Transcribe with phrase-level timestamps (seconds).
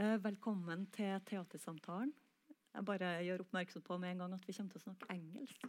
[0.00, 2.12] Eh, velkommen til Teatersamtalen.
[2.74, 5.66] Jeg bare gjør oppmerksom på med en gang at vi kommer til å snakke engelsk.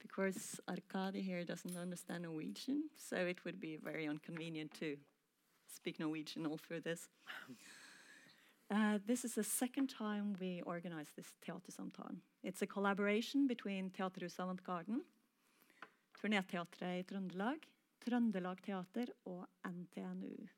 [0.00, 4.96] Because Arkadi here doesn't understand Norwegian, so it would be very inconvenient to
[5.68, 7.08] speak Norwegian all through this.
[8.70, 12.20] Uh, this is the second time we organize this Teatersamtalen.
[12.42, 15.04] It's a collaboration between Teaterhuset Avantgarden,
[16.18, 17.62] Turnéteatret i Trøndelag,
[18.04, 20.48] Trøndelag Teater og NTNU,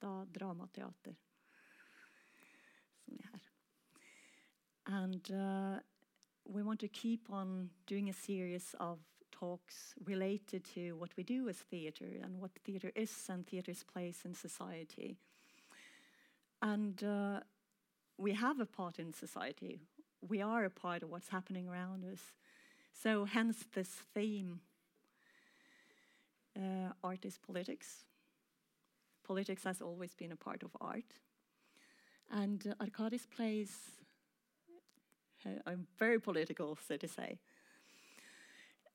[0.00, 1.16] da Dramateater,
[4.86, 5.80] And uh,
[6.44, 8.98] we want to keep on doing a series of
[9.30, 14.20] talks related to what we do as theatre and what theatre is and theatre's place
[14.24, 15.16] in society.
[16.60, 17.40] And uh,
[18.18, 19.80] we have a part in society.
[20.20, 22.20] We are a part of what's happening around us.
[22.92, 24.60] So, hence this theme
[26.56, 28.04] uh, art is politics.
[29.26, 31.18] Politics has always been a part of art.
[32.30, 33.70] And uh, Arkadis plays
[35.66, 37.38] I'm very political, so to say.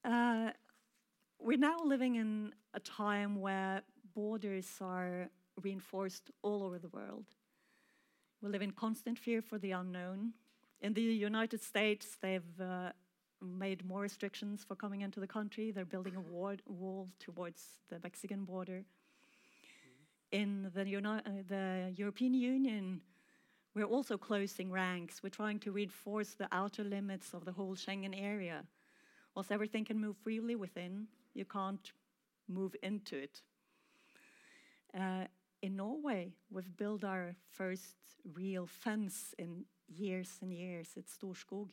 [0.04, 0.52] Uh,
[1.40, 3.82] we're now living in a time where
[4.16, 5.30] borders are
[5.62, 7.26] reinforced all over the world.
[8.42, 10.34] We live in constant fear for the unknown.
[10.82, 12.92] In the United States, they've uh,
[13.42, 15.72] made more restrictions for coming into the country.
[15.72, 18.84] They're building a wall, wall towards the Mexican border.
[20.32, 23.02] In the, Uni- uh, the European Union,
[23.78, 25.22] we're also closing ranks.
[25.22, 28.64] We're trying to reinforce the outer limits of the whole Schengen area.
[29.36, 31.92] Whilst everything can move freely within, you can't
[32.48, 33.44] move into it.
[35.00, 35.26] Uh,
[35.62, 37.98] in Norway, we've built our first
[38.34, 40.90] real fence in years and years.
[40.96, 41.70] It's Storskog.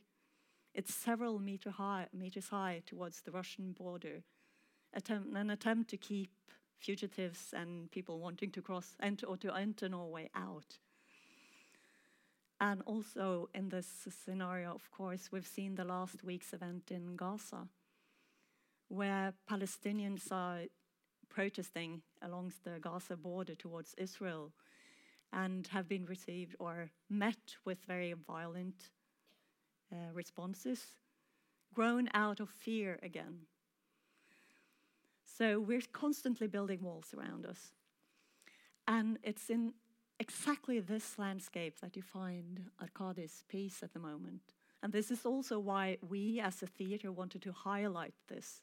[0.74, 4.24] It's several meter high, meters high towards the Russian border.
[4.92, 6.30] Attempt, an attempt to keep
[6.76, 10.76] fugitives and people wanting to cross enter, or to enter Norway out.
[12.64, 17.68] And also in this scenario, of course, we've seen the last week's event in Gaza,
[18.88, 20.60] where Palestinians are
[21.28, 24.50] protesting along the Gaza border towards Israel
[25.30, 28.88] and have been received or met with very violent
[29.92, 30.80] uh, responses,
[31.74, 33.40] grown out of fear again.
[35.22, 37.72] So we're constantly building walls around us.
[38.88, 39.74] And it's in
[40.20, 44.42] exactly this landscape that you find Arkadis' piece at the moment.
[44.82, 48.60] And this is also why we as a theatre wanted to highlight this.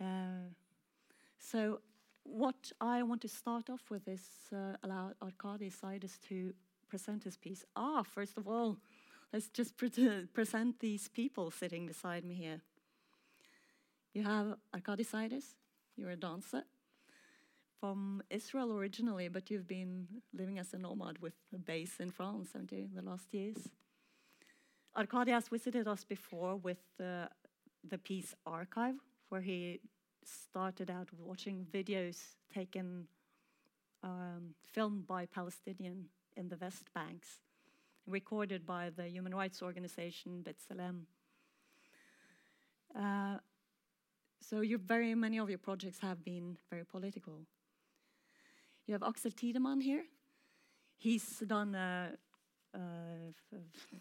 [0.00, 0.48] Uh,
[1.38, 1.80] so
[2.24, 6.54] what I want to start off with is uh, allow Arkadi Zaides to
[6.88, 7.64] present his piece.
[7.76, 8.78] Ah, first of all,
[9.32, 9.90] let's just pre
[10.32, 12.62] present these people sitting beside me here.
[14.14, 15.54] You have Arkadi Zaides,
[15.96, 16.64] you're a dancer
[17.82, 22.50] from Israel originally, but you've been living as a nomad with a base in France,
[22.52, 23.56] haven't you, In the last years?
[24.96, 27.26] Arkady has visited us before with uh,
[27.82, 28.94] the piece Archive,
[29.30, 29.80] where he
[30.24, 32.18] started out watching videos
[32.54, 33.08] taken,
[34.04, 36.04] um, filmed by Palestinian
[36.36, 37.40] in the West Banks,
[38.06, 41.00] recorded by the human rights organization B'Tselem.
[42.94, 43.38] Uh,
[44.40, 47.40] so very many of your projects have been very political.
[48.86, 50.04] You have Axel Tidemann here.
[50.98, 52.10] He's done a,
[52.74, 52.78] a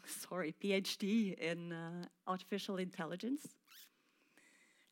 [0.07, 3.47] sorry PhD in uh, artificial intelligence,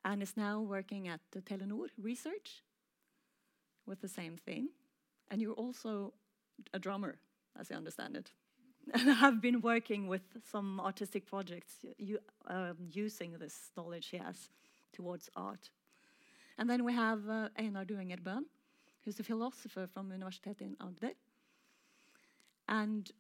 [0.06, 2.64] and is now working at the Telenor Research
[3.86, 4.70] with the same thing.
[5.32, 6.14] And you're also
[6.74, 7.20] a drummer,
[7.60, 8.32] as I understand it,
[8.94, 14.50] and have been working with some artistic projects you, um, using this knowledge he has
[14.94, 15.70] towards art.
[16.58, 18.24] And then we have uh, Einar Duenger
[19.04, 21.14] who's a philosopher from Universitetet in Agder.
[22.68, 23.12] And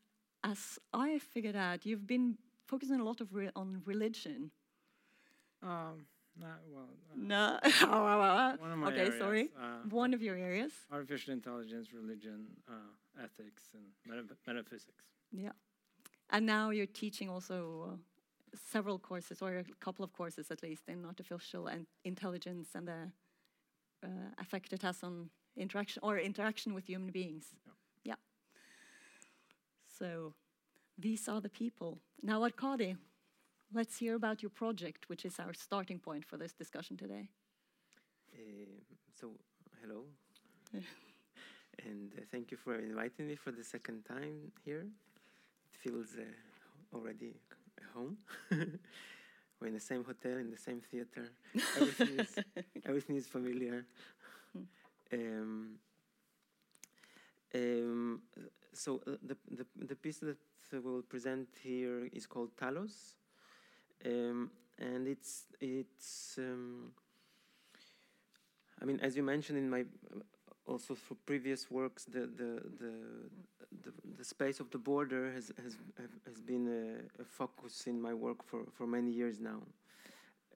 [0.43, 4.51] as I figured out, you've been focusing a lot of re on religion.
[5.61, 6.05] Um,
[6.39, 6.89] not well.
[7.11, 7.59] Uh, no.
[8.61, 9.49] one of my okay, areas, sorry.
[9.59, 10.71] Uh, one of your areas.
[10.91, 15.03] Artificial intelligence, religion, uh, ethics, and meta metaphysics.
[15.31, 15.51] Yeah.
[16.29, 20.83] And now you're teaching also uh, several courses, or a couple of courses at least,
[20.87, 23.11] in artificial and intelligence and the
[24.03, 24.07] uh,
[24.39, 25.29] effect it has on
[25.59, 27.47] interaction or interaction with human beings.
[27.65, 27.73] Yeah.
[28.11, 28.15] yeah.
[29.99, 30.33] So
[30.97, 31.99] these are the people.
[32.21, 32.95] Now, Arkady,
[33.73, 37.29] let's hear about your project, which is our starting point for this discussion today.
[38.33, 38.65] Uh,
[39.19, 39.31] so,
[39.81, 40.03] hello.
[40.73, 44.85] and uh, thank you for inviting me for the second time here.
[45.71, 47.33] It feels uh, already
[47.93, 48.17] home.
[49.59, 51.31] We're in the same hotel, in the same theater.
[51.75, 52.35] Everything is,
[52.85, 53.85] everything is familiar.
[55.13, 55.79] Um,
[57.53, 58.21] um,
[58.73, 60.37] so uh, the, the the piece that
[60.71, 63.15] we'll present here is called Talos,
[64.05, 66.37] um, and it's it's.
[66.37, 66.91] Um,
[68.81, 69.83] I mean, as you mentioned in my
[70.65, 72.93] also for previous works, the the the
[73.83, 75.75] the, the space of the border has has
[76.25, 79.61] has been a, a, focus in my work for for many years now.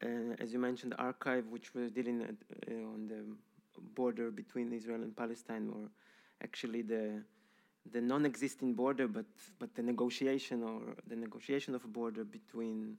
[0.02, 2.36] And as you mentioned, the archive, which we're dealing at,
[2.70, 3.24] uh, on the
[3.96, 5.90] border between Israel and Palestine, or
[6.44, 7.24] actually the
[7.92, 9.26] the non-existing border, but
[9.60, 12.98] but the negotiation or the negotiation of a border between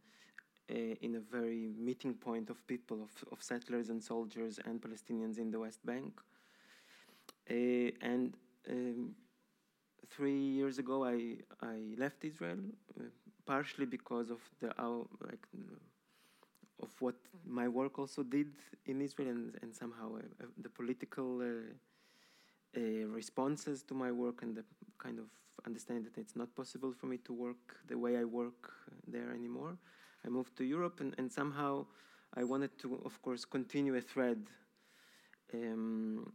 [0.71, 5.39] uh, in a very meeting point of people, of, of settlers and soldiers and Palestinians
[5.39, 6.21] in the West Bank.
[7.51, 8.37] Uh, and
[8.71, 9.15] um,
[10.11, 12.59] three years ago, I I left Israel,
[12.99, 13.05] uh,
[13.47, 14.69] partially because of the
[15.29, 15.47] like
[16.83, 17.15] of what
[17.47, 18.49] my work also did
[18.87, 24.65] in Israel, and and somehow uh, the political uh, responses to my work and the
[24.99, 25.27] kind of
[25.67, 28.73] understanding that it's not possible for me to work the way I work
[29.07, 29.77] there anymore.
[30.25, 31.87] I moved to Europe, and, and somehow
[32.35, 34.47] I wanted to, of course, continue a thread
[35.53, 36.33] um,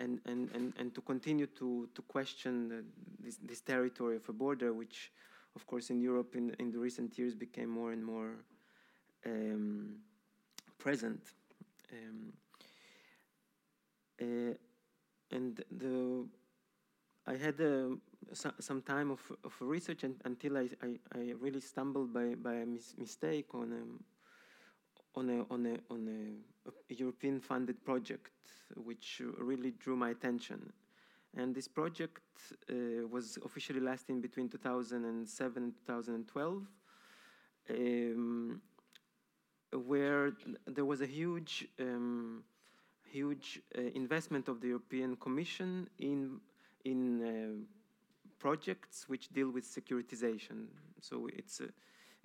[0.00, 2.84] and, and, and, and to continue to, to question
[3.20, 5.12] this, this territory of a border, which,
[5.54, 8.36] of course, in Europe in, in the recent years became more and more
[9.26, 9.96] um,
[10.78, 11.20] present.
[11.92, 12.32] Um,
[14.20, 14.54] uh,
[15.30, 16.26] and the
[17.26, 17.96] I had uh,
[18.32, 22.54] so, some time of, of research and, until I, I, I, really stumbled by, by
[22.54, 28.30] a mis mistake on a, on a, on a, on a European funded project
[28.76, 30.70] which really drew my attention.
[31.36, 32.20] And this project
[32.70, 36.62] uh, was officially lasting between 2007 and 2012,
[37.70, 38.60] um,
[39.78, 40.32] where
[40.66, 42.44] there was a huge, um,
[43.10, 46.40] huge uh, investment of the European Commission in
[46.84, 47.64] in uh,
[48.38, 50.66] projects which deal with securitization.
[51.00, 51.66] So it's uh,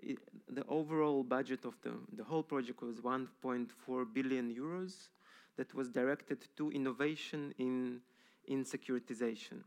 [0.01, 5.09] it, the overall budget of the, the whole project was 1.4 billion euros
[5.57, 7.99] that was directed to innovation in,
[8.47, 9.61] in securitization.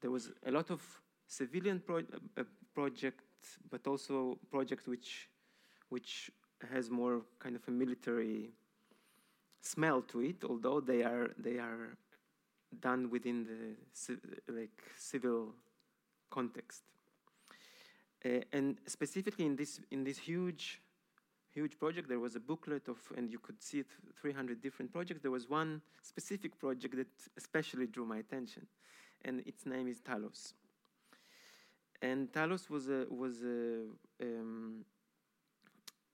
[0.00, 0.82] There was a lot of
[1.26, 2.44] civilian pro uh,
[2.74, 5.28] projects, but also projects which,
[5.88, 6.30] which
[6.72, 8.50] has more kind of a military
[9.60, 11.96] smell to it, although they are, they are
[12.80, 14.16] done within the
[14.52, 15.54] like civil
[16.30, 16.82] context.
[18.24, 20.80] Uh, and specifically in this in this huge
[21.52, 23.86] huge project there was a booklet of and you could see it
[24.20, 27.06] 300 different projects there was one specific project that
[27.36, 28.66] especially drew my attention
[29.24, 30.54] and its name is talos
[32.02, 33.84] and talos was a was a,
[34.22, 34.84] um,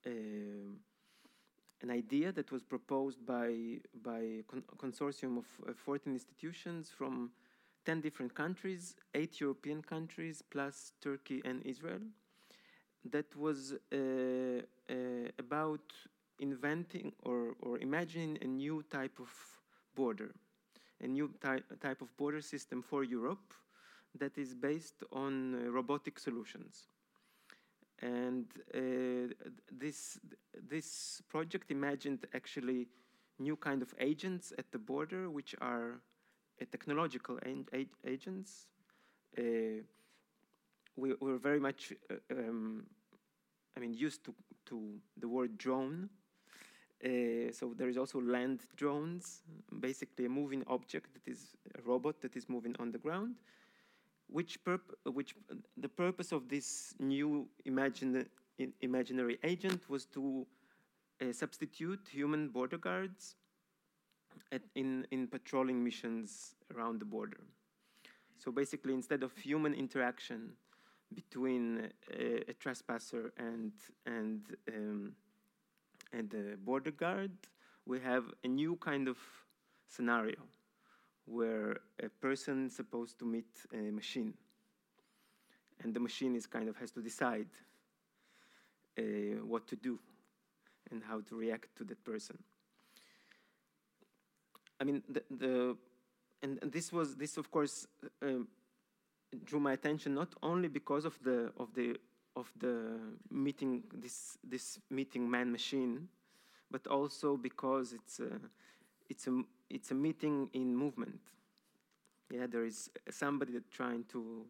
[0.07, 7.31] an idea that was proposed by, by a con consortium of uh, 14 institutions from
[7.85, 12.01] 10 different countries, eight European countries, plus Turkey and Israel,
[13.11, 14.95] that was uh, uh,
[15.39, 15.81] about
[16.39, 19.29] inventing or, or imagining a new type of
[19.95, 20.33] border,
[21.01, 23.53] a new ty type of border system for Europe
[24.19, 26.87] that is based on uh, robotic solutions
[28.03, 29.33] and uh,
[29.71, 30.19] this
[30.69, 32.89] this project imagined actually
[33.39, 36.01] new kind of agents at the border, which are
[36.61, 37.39] uh, technological
[38.05, 38.67] agents.
[39.39, 39.83] Uh,
[40.97, 41.95] we were very much,
[42.31, 42.85] um,
[43.77, 44.35] I mean, used to
[44.67, 46.11] to the word drone.
[47.05, 49.43] Uh, so there is also land drones,
[49.81, 53.35] basically a moving object that is a robot that is moving on the ground
[54.33, 54.59] which,
[55.05, 55.35] which
[55.77, 58.27] the purpose of this new imagine
[58.81, 60.47] imaginary agent was to
[61.21, 63.37] uh, substitute human border guards
[64.51, 67.41] at, in, in patrolling missions around the border.
[68.39, 70.53] So basically, instead of human interaction
[71.15, 73.73] between a, uh, a trespasser and,
[74.07, 75.13] and, um,
[76.13, 77.33] and the border guard,
[77.87, 79.19] we have a new kind of
[79.89, 80.43] scenario
[81.27, 84.35] where a person is supposed to meet a machine.
[85.83, 87.49] And the machine is kind of has to decide
[88.99, 89.03] uh,
[89.45, 89.99] what to do
[90.91, 92.39] and how to react to that person.
[94.81, 95.77] I mean, the, the
[96.43, 97.87] and, and this was this of course
[98.23, 98.43] uh,
[99.45, 101.97] drew my attention not only because of the of the
[102.35, 102.99] of the
[103.31, 106.09] meeting this this meeting man machine,
[106.71, 108.41] but also because it's a,
[109.13, 111.21] it's a it's a meeting in movement.
[112.31, 114.47] Yeah, there is somebody trying to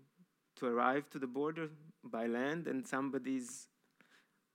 [0.58, 1.68] to arrive to the border
[2.04, 3.68] by land, and somebody's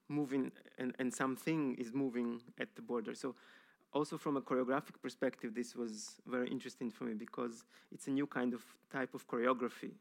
[0.07, 3.13] moving, and, and something is moving at the border.
[3.13, 3.35] So
[3.91, 8.27] also from a choreographic perspective, this was very interesting for me because it's a new
[8.27, 9.91] kind of type of choreography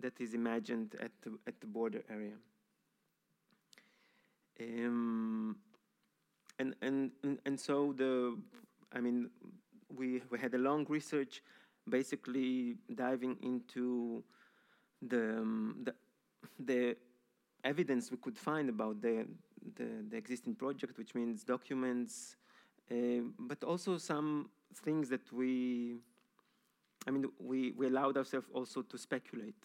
[0.00, 2.36] that is imagined at the, at the border area.
[4.60, 5.56] Um,
[6.58, 8.36] and, and, and, and so the,
[8.92, 9.30] I mean,
[9.94, 11.42] we, we had a long research
[11.88, 14.22] basically diving into
[15.02, 15.94] the, um, the,
[16.58, 16.96] the
[17.64, 19.26] evidence we could find about the,
[19.76, 22.36] the, the existing project, which means documents,
[22.90, 24.50] uh, but also some
[24.82, 25.96] things that we,
[27.06, 29.62] I mean, we, we allowed ourselves also to speculate,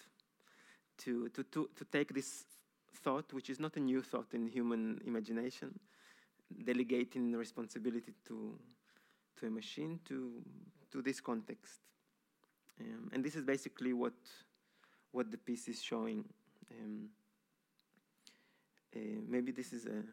[1.00, 2.46] to, to, to, to take this
[3.04, 5.78] thought, which is not a new thought in human imagination,
[6.64, 8.58] delegating responsibility to,
[9.40, 10.32] to a machine to,
[10.92, 11.80] to this context.
[12.80, 14.14] Um, and this is basically what,
[15.12, 16.26] what the piece is showing.
[16.72, 17.10] Um,
[18.96, 20.04] uh, maybe this is a,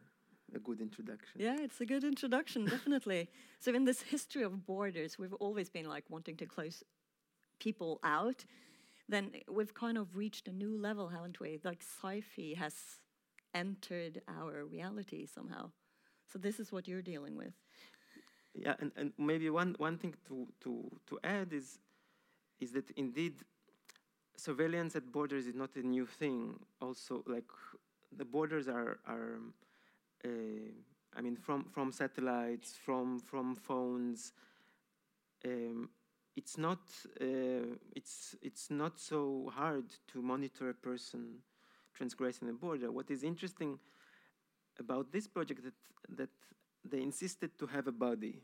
[0.55, 1.39] a good introduction.
[1.39, 3.29] Yeah, it's a good introduction, definitely.
[3.59, 6.83] So, in this history of borders, we've always been like wanting to close
[7.59, 8.43] people out.
[9.07, 11.59] Then we've kind of reached a new level, haven't we?
[11.63, 12.73] Like sci-fi has
[13.53, 15.71] entered our reality somehow.
[16.31, 17.53] So this is what you're dealing with.
[18.53, 21.79] Yeah, and, and maybe one, one thing to, to, to add is
[22.59, 23.33] is that indeed
[24.37, 26.59] surveillance at borders is not a new thing.
[26.81, 27.49] Also, like
[28.15, 29.39] the borders are are,
[30.25, 30.29] uh,
[31.15, 34.33] I mean, from from satellites, from from phones.
[35.45, 35.89] Um,
[36.35, 36.79] it's not
[37.19, 41.39] uh, it's it's not so hard to monitor a person
[41.93, 42.91] transgressing a border.
[42.91, 43.79] What is interesting
[44.79, 45.73] about this project that
[46.17, 46.29] that
[46.83, 48.41] they insisted to have a body.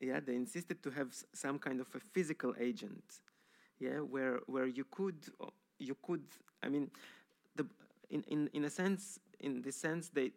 [0.00, 3.04] Yeah, they insisted to have some kind of a physical agent.
[3.78, 5.18] Yeah, where where you could
[5.78, 6.24] you could
[6.62, 6.90] I mean,
[7.56, 7.66] the
[8.10, 10.32] in in in a sense in this sense they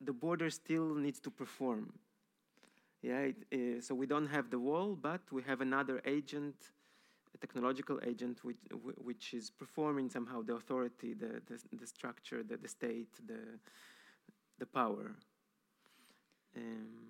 [0.00, 1.92] the border still needs to perform
[3.06, 6.56] yeah, it, uh, so we don't have the wall, but we have another agent,
[7.34, 8.56] a technological agent, which,
[8.96, 13.38] which is performing somehow the authority, the, the, the structure, the, the state, the,
[14.58, 15.14] the power.
[16.56, 17.06] Um,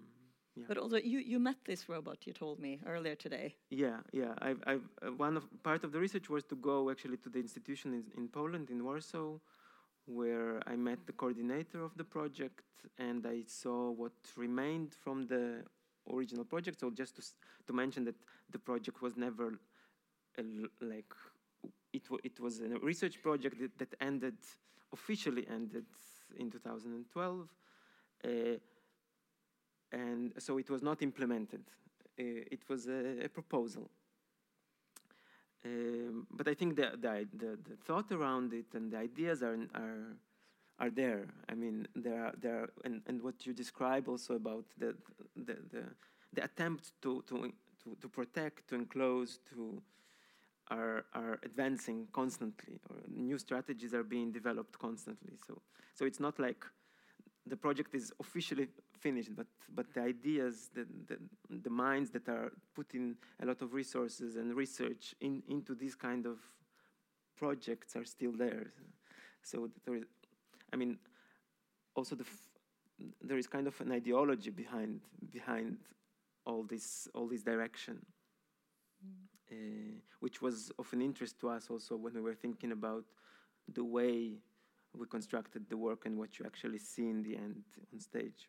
[0.56, 0.64] yeah.
[0.68, 2.26] But also, you, you met this robot.
[2.26, 3.56] You told me earlier today.
[3.70, 4.32] Yeah, yeah.
[4.40, 7.38] I've, I've uh, one of part of the research was to go actually to the
[7.38, 9.38] institution in, in Poland, in Warsaw,
[10.06, 12.62] where I met the coordinator of the project,
[12.98, 15.62] and I saw what remained from the
[16.10, 16.80] original project.
[16.80, 17.22] So just to,
[17.66, 18.16] to mention that
[18.50, 19.58] the project was never
[20.38, 20.42] uh,
[20.80, 21.12] like
[21.92, 24.36] it, it was a research project that, that ended
[24.92, 25.84] officially ended
[26.38, 27.48] in 2012
[28.24, 28.28] uh,
[30.02, 31.64] and so it was not implemented
[32.18, 33.90] uh, it was a, a proposal
[35.64, 39.58] um, but I think the, the, the, the, thought around it and the ideas are,
[39.74, 40.16] are
[40.78, 41.26] are there.
[41.48, 44.94] I mean, there are there, and, and what you describe also about the
[45.34, 45.84] the the,
[46.32, 49.82] the attempt to, to to to protect, to enclose, to
[50.70, 55.36] are are advancing constantly, or new strategies are being developed constantly.
[55.46, 55.62] So
[55.94, 56.64] so it's not like
[57.46, 61.18] the project is officially finished, but but the ideas, the the,
[61.62, 66.26] the minds that are putting a lot of resources and research in into these kind
[66.26, 66.38] of
[67.36, 68.72] projects are still there.
[69.42, 70.04] So there is
[70.72, 70.98] I mean,
[71.94, 72.24] also the
[73.22, 75.00] there is kind of an ideology behind
[75.30, 75.78] behind
[76.44, 78.04] all this all this direction,
[79.04, 79.52] mm.
[79.52, 83.04] uh, which was of an interest to us also when we were thinking about
[83.72, 84.38] the way
[84.94, 87.62] we constructed the work and what you actually see in the end
[87.92, 88.48] on stage.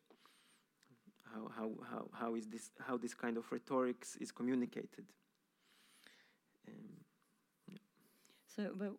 [1.32, 5.06] How how how how is this how this kind of rhetorics is communicated.
[6.66, 7.04] Um,
[7.70, 7.78] yeah.
[8.46, 8.92] So, but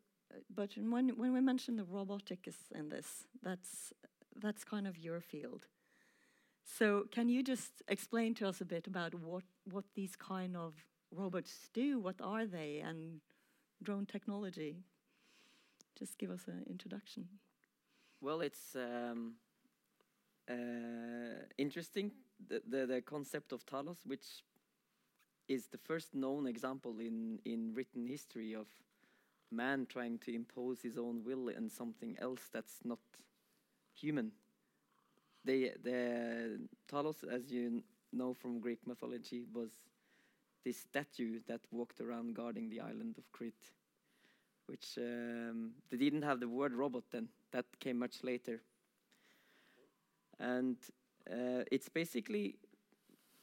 [0.55, 3.93] but when when we mention the robotics in this, that's
[4.35, 5.67] that's kind of your field.
[6.63, 10.73] So can you just explain to us a bit about what what these kind of
[11.11, 11.99] robots do?
[11.99, 13.21] What are they, and
[13.81, 14.83] drone technology?
[15.97, 17.27] Just give us an introduction.
[18.21, 19.35] Well, it's um,
[20.49, 22.11] uh, interesting
[22.47, 24.43] the, the, the concept of Talos, which
[25.47, 28.67] is the first known example in in written history of
[29.51, 32.99] man trying to impose his own will in something else that's not
[33.93, 34.31] human.
[35.45, 36.59] They, the
[36.91, 39.69] Talos, as you know from Greek mythology, was
[40.63, 43.71] this statue that walked around guarding the island of Crete,
[44.67, 47.29] which um, they didn't have the word robot then.
[47.51, 48.61] That came much later,
[50.39, 50.77] and
[51.29, 52.55] uh, it's basically,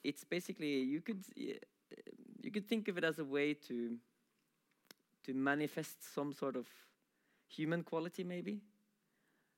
[0.03, 3.97] it's basically you could you could think of it as a way to
[5.25, 6.67] to manifest some sort of
[7.49, 8.61] human quality, maybe.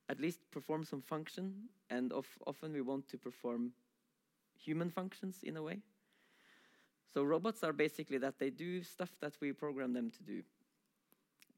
[0.09, 3.73] At least perform some function, and of, often we want to perform
[4.57, 5.81] human functions in a way.
[7.13, 10.43] So robots are basically that they do stuff that we program them to do.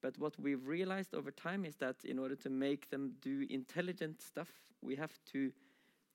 [0.01, 4.21] But what we've realized over time is that in order to make them do intelligent
[4.21, 4.49] stuff,
[4.81, 5.51] we have to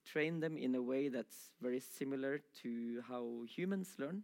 [0.06, 4.22] train them in a way that's very similar to how humans learn,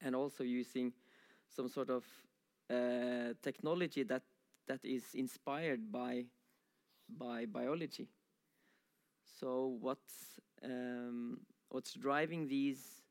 [0.00, 0.92] and also using
[1.48, 2.04] some sort of
[2.70, 4.22] uh, technology that
[4.66, 6.24] that is inspired by
[7.18, 8.08] by biology.
[9.40, 13.02] So what's um, what's driving these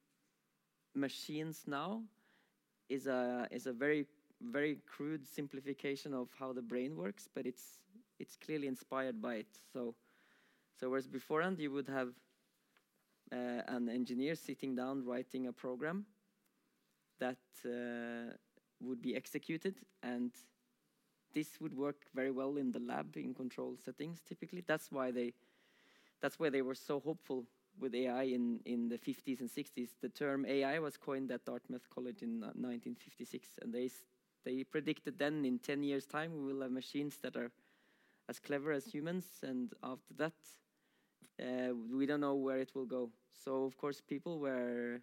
[0.96, 2.04] machines now
[2.88, 4.06] is a is a very
[4.42, 7.80] very crude simplification of how the brain works, but it's
[8.20, 9.48] it's clearly inspired by it.
[9.74, 9.96] So
[10.80, 12.10] so whereas beforehand you would have
[13.32, 16.06] uh, an engineer sitting down writing a program
[17.20, 18.34] that uh,
[18.80, 20.32] would be executed and
[21.34, 25.34] this would work very well in the lab in control settings typically that's why they
[26.22, 27.46] that's why they were so hopeful
[27.80, 29.90] with AI in, in the 50s and 60s.
[30.02, 33.90] The term AI was coined at Dartmouth College in 1956, uh, and they,
[34.46, 37.52] they predicted then in 10 years' time we will have machines that are
[38.28, 40.34] as clever as humans, and after that,
[41.40, 43.10] uh, we don't know where it will go.
[43.44, 45.02] So, of course, people were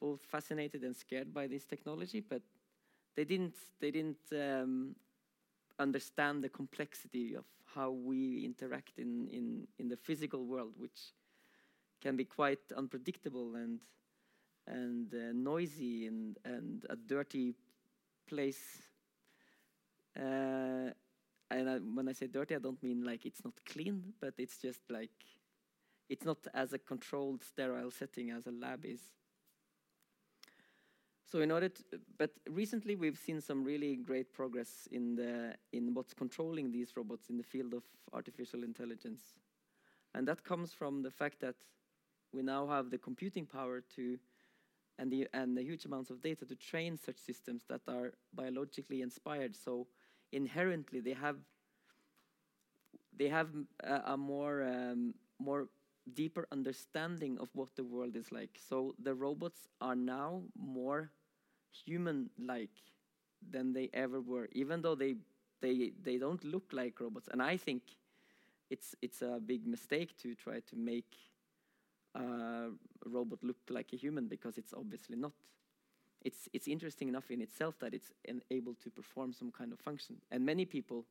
[0.00, 2.42] both fascinated and scared by this technology, but
[3.16, 4.94] they didn't, they didn't um,
[5.78, 7.44] understand the complexity of
[7.74, 11.12] how we interact in, in, in the physical world, which
[12.00, 13.80] can be quite unpredictable and
[14.66, 17.54] and uh, noisy and and a dirty
[18.28, 18.82] place.
[20.16, 20.92] Uh,
[21.50, 24.58] and I, when I say dirty, I don't mean like it's not clean, but it's
[24.58, 25.10] just like
[26.08, 29.00] it's not as a controlled, sterile setting as a lab is.
[31.30, 31.82] So in order, to,
[32.16, 37.28] but recently we've seen some really great progress in the in what's controlling these robots
[37.28, 37.82] in the field of
[38.14, 39.22] artificial intelligence,
[40.14, 41.56] and that comes from the fact that
[42.32, 44.18] we now have the computing power to
[44.98, 49.02] and the and the huge amounts of data to train such systems that are biologically
[49.02, 49.54] inspired.
[49.54, 49.86] So
[50.32, 51.36] inherently they have
[53.14, 53.48] they have
[53.84, 55.68] a, a more um, more
[56.14, 58.58] deeper understanding of what the world is like.
[58.68, 61.10] So the robots are now more
[61.84, 62.76] human-like
[63.50, 65.16] than they ever were, even though they
[65.60, 67.28] they they don't look like robots.
[67.28, 67.82] And I think
[68.70, 71.16] it's it's a big mistake to try to make
[72.14, 72.70] a
[73.06, 75.32] robot look like a human because it's obviously not.
[76.22, 78.12] It's it's interesting enough in itself that it's
[78.50, 80.16] able to perform some kind of function.
[80.30, 81.06] And many people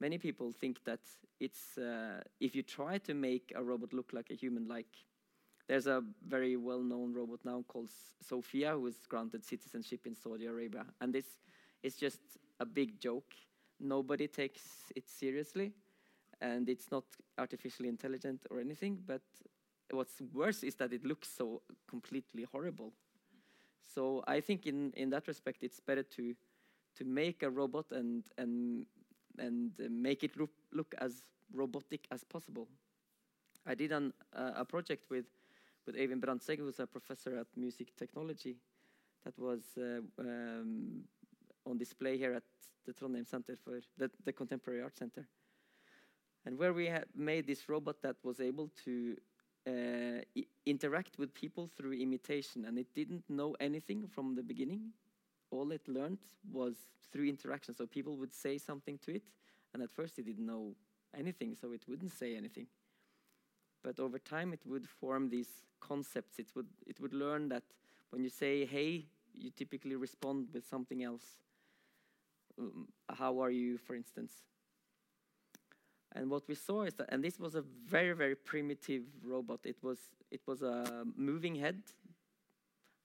[0.00, 1.00] many people think that
[1.40, 4.86] it's uh, if you try to make a robot look like a human, like
[5.68, 10.84] there's a very well-known robot now called Sophia, who is granted citizenship in Saudi Arabia,
[11.00, 11.26] and this
[11.82, 12.20] is just
[12.60, 13.34] a big joke.
[13.80, 14.62] Nobody takes
[14.94, 15.72] it seriously,
[16.40, 17.04] and it's not
[17.36, 18.98] artificially intelligent or anything.
[19.06, 19.22] But
[19.90, 22.92] what's worse is that it looks so completely horrible.
[23.82, 26.34] So I think in in that respect, it's better to
[26.96, 28.86] to make a robot and and
[29.38, 31.22] and make it look look as
[31.52, 32.68] robotic as possible.
[33.66, 35.26] I did an, uh, a project with
[35.86, 38.56] with Øyvind Brandtsegg, who's a professor at music technology,
[39.24, 41.04] that was uh, um,
[41.64, 42.42] on display here at
[42.84, 45.28] the Trondheim Center for the, the Contemporary Art Center.
[46.44, 49.16] And where we made this robot that was able to
[49.66, 54.92] uh, interact with people through imitation, and it didn't know anything from the beginning.
[55.56, 56.18] All it learned
[56.52, 56.74] was
[57.12, 57.74] through interaction.
[57.74, 59.22] So people would say something to it,
[59.72, 60.74] and at first it didn't know
[61.16, 62.66] anything, so it wouldn't say anything
[63.86, 65.48] but over time it would form these
[65.80, 66.40] concepts.
[66.40, 67.62] It would it would learn that
[68.10, 71.26] when you say "Hey," you typically respond with something else.
[72.58, 74.32] Um, how are you, for instance?
[76.12, 79.60] And what we saw is that, and this was a very very primitive robot.
[79.64, 79.98] It was
[80.32, 81.82] it was a moving head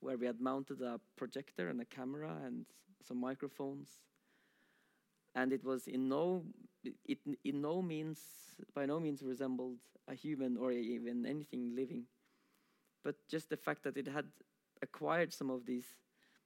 [0.01, 2.65] where we had mounted a projector and a camera and
[3.01, 3.89] some microphones.
[5.33, 6.43] And it was in no
[7.05, 8.19] it in no means
[8.73, 12.05] by no means resembled a human or even anything living.
[13.03, 14.25] But just the fact that it had
[14.81, 15.85] acquired some of these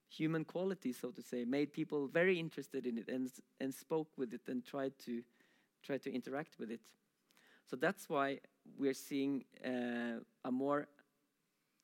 [0.08, 3.28] human qualities so to say made people very interested in it and
[3.60, 5.22] and spoke with it and tried to
[5.82, 6.80] try to interact with it.
[7.68, 8.40] So that's why
[8.78, 10.86] we're seeing uh, a more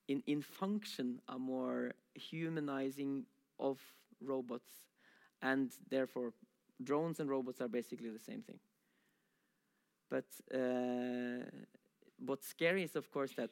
[0.07, 3.25] in in function a more humanizing
[3.59, 3.79] of
[4.21, 4.71] robots
[5.41, 6.33] and therefore
[6.83, 8.59] drones and robots are basically the same thing.
[10.09, 11.45] But uh,
[12.19, 13.49] what's scary is, of course, that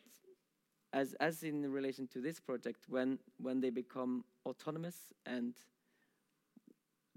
[0.93, 5.55] as as in relation to this project, when when they become autonomous, and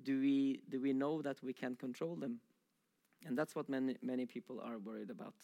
[0.03, 2.41] do we do we know that we can control them?
[3.27, 5.35] And that's what many many people are worried about.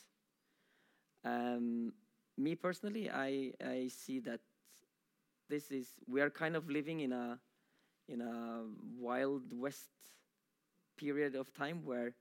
[1.25, 1.93] Um,
[2.41, 4.41] me personally, I I see that
[5.49, 7.39] this is we are kind of living in a
[8.09, 8.65] in a
[8.99, 9.91] wild west
[10.97, 12.15] period of time where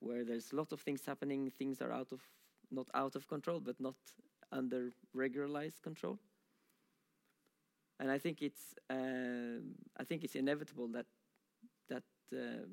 [0.00, 1.50] where there's a lot of things happening.
[1.50, 2.20] Things are out of
[2.70, 3.96] not out of control, but not
[4.52, 6.18] under regularized control.
[8.00, 9.60] And I think it's uh,
[9.96, 11.06] I think it's inevitable that
[11.88, 12.66] that uh,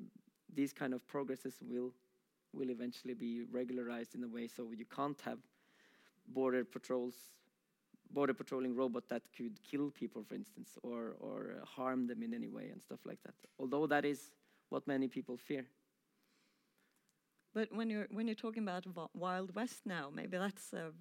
[0.54, 1.94] these kind of progresses will
[2.54, 5.40] will eventually be regularized in a way so you can't have
[6.28, 7.16] border patrols
[8.12, 12.34] border patrolling robot that could kill people for instance or or uh, harm them in
[12.34, 14.32] any way and stuff like that although that is
[14.70, 15.66] what many people fear
[17.54, 18.86] But when you're when you're talking about
[19.16, 20.92] Wild West now, maybe that's a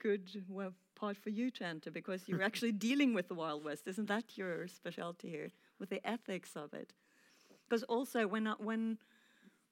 [0.00, 3.86] good well, part for you to enter because you're actually dealing with the Wild West.
[3.86, 6.92] Isn't that your specialty here with the ethics of it?
[7.68, 8.98] Because also when I- when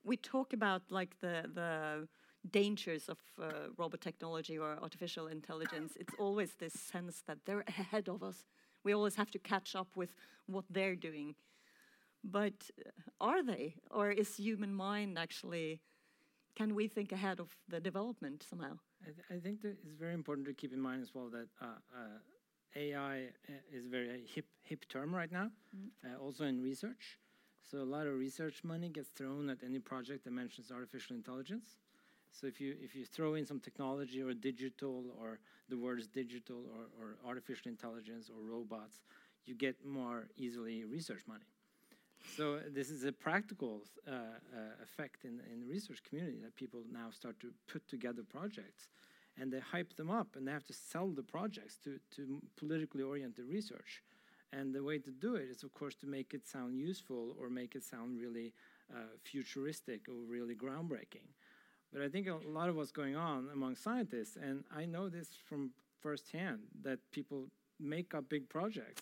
[0.05, 2.09] we talk about like the the
[2.50, 8.09] dangers of uh, robot technology or artificial intelligence, it's always this sense that they're ahead
[8.09, 8.44] of us.
[8.85, 10.11] We always have to catch up with
[10.46, 11.35] what they're doing.
[12.24, 13.74] But uh, are they?
[13.90, 15.80] Or is human mind actually,
[16.54, 18.78] can we think ahead of the development somehow?
[19.02, 21.48] I, th- I think that it's very important to keep in mind as well that
[21.61, 22.18] uh, uh,
[22.74, 25.50] AI uh, is a very hip hip term right now,
[26.04, 27.18] uh, also in research.
[27.70, 31.78] So a lot of research money gets thrown at any project that mentions artificial intelligence.
[32.38, 36.61] So if you if you throw in some technology or digital or the words digital
[36.77, 39.01] or, or artificial intelligence or robots,
[39.46, 41.49] you get more easily research money.
[42.37, 46.81] So this is a practical uh, uh, effect in, in the research community that people
[46.92, 48.88] now start to put together projects
[49.38, 53.03] and they hype them up and they have to sell the projects to, to politically
[53.03, 54.03] oriented research.
[54.53, 57.49] And the way to do it is, of course, to make it sound useful or
[57.49, 58.53] make it sound really
[58.92, 61.29] uh, futuristic or really groundbreaking.
[61.96, 65.30] But I think a lot of what's going on among scientists, and I know this
[65.48, 65.70] from
[66.02, 67.46] firsthand, that people
[67.80, 69.00] make up big projects,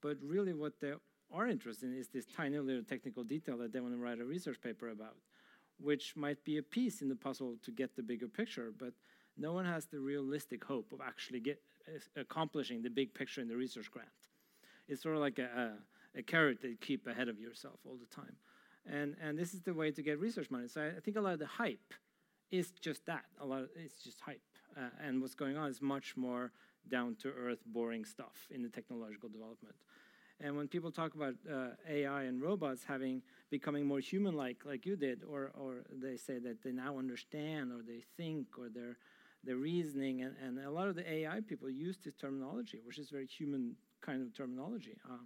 [0.00, 0.94] but really what they
[1.30, 4.24] are interested in is this tiny little technical detail that they want to write a
[4.24, 5.16] research paper about,
[5.78, 8.94] which might be a piece in the puzzle to get the bigger picture, but
[9.36, 13.48] no one has the realistic hope of actually get, uh, accomplishing the big picture in
[13.48, 14.08] the research grant.
[14.88, 15.76] It's sort of like a,
[16.16, 18.36] a, a carrot that you keep ahead of yourself all the time.
[18.86, 20.66] And, and this is the way to get research money.
[20.66, 21.92] So I, I think a lot of the hype
[22.52, 23.24] is just that.
[23.40, 24.40] A lot of, it's just hype.
[24.76, 26.52] Uh, and what's going on is much more
[26.88, 29.74] down to earth, boring stuff in the technological development.
[30.40, 34.96] And when people talk about uh, AI and robots having becoming more human-like, like you
[34.96, 38.98] did, or or they say that they now understand, or they think, or they're
[39.44, 43.10] they're reasoning, and, and a lot of the AI people use this terminology, which is
[43.10, 45.18] very human kind of terminology, uh,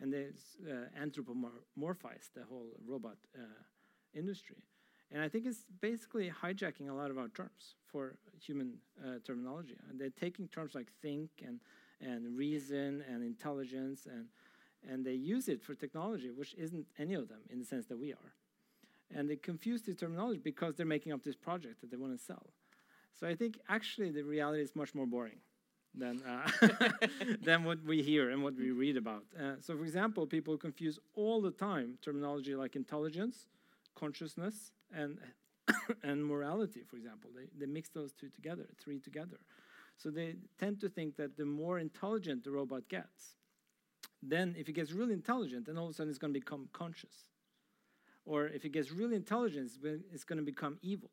[0.00, 0.26] and they
[0.70, 3.62] uh, anthropomorphize the whole robot uh,
[4.14, 4.62] industry.
[5.12, 9.76] And I think it's basically hijacking a lot of our terms for human uh, terminology.
[9.88, 11.60] And they're taking terms like think and
[12.00, 14.26] and reason and intelligence and
[14.88, 17.98] and they use it for technology, which isn't any of them in the sense that
[17.98, 18.32] we are.
[19.14, 22.24] And they confuse this terminology because they're making up this project that they want to
[22.24, 22.46] sell.
[23.18, 25.40] So I think actually the reality is much more boring
[25.94, 26.48] than uh,
[27.42, 29.24] than what we hear and what we read about.
[29.38, 33.48] Uh, so, for example, people confuse all the time terminology like intelligence,
[34.00, 35.18] consciousness, and
[36.02, 36.82] and morality.
[36.88, 39.38] For example, they they mix those two together, three together.
[39.96, 43.36] So they tend to think that the more intelligent the robot gets,
[44.22, 46.68] then if it gets really intelligent, then all of a sudden it's going to become
[46.72, 47.28] conscious.
[48.24, 49.70] Or if it gets really intelligent,
[50.12, 51.10] it's going to become evil.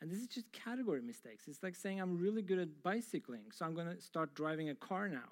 [0.00, 1.48] And this is just category mistakes.
[1.48, 4.74] It's like saying I'm really good at bicycling, so I'm going to start driving a
[4.74, 5.30] car now.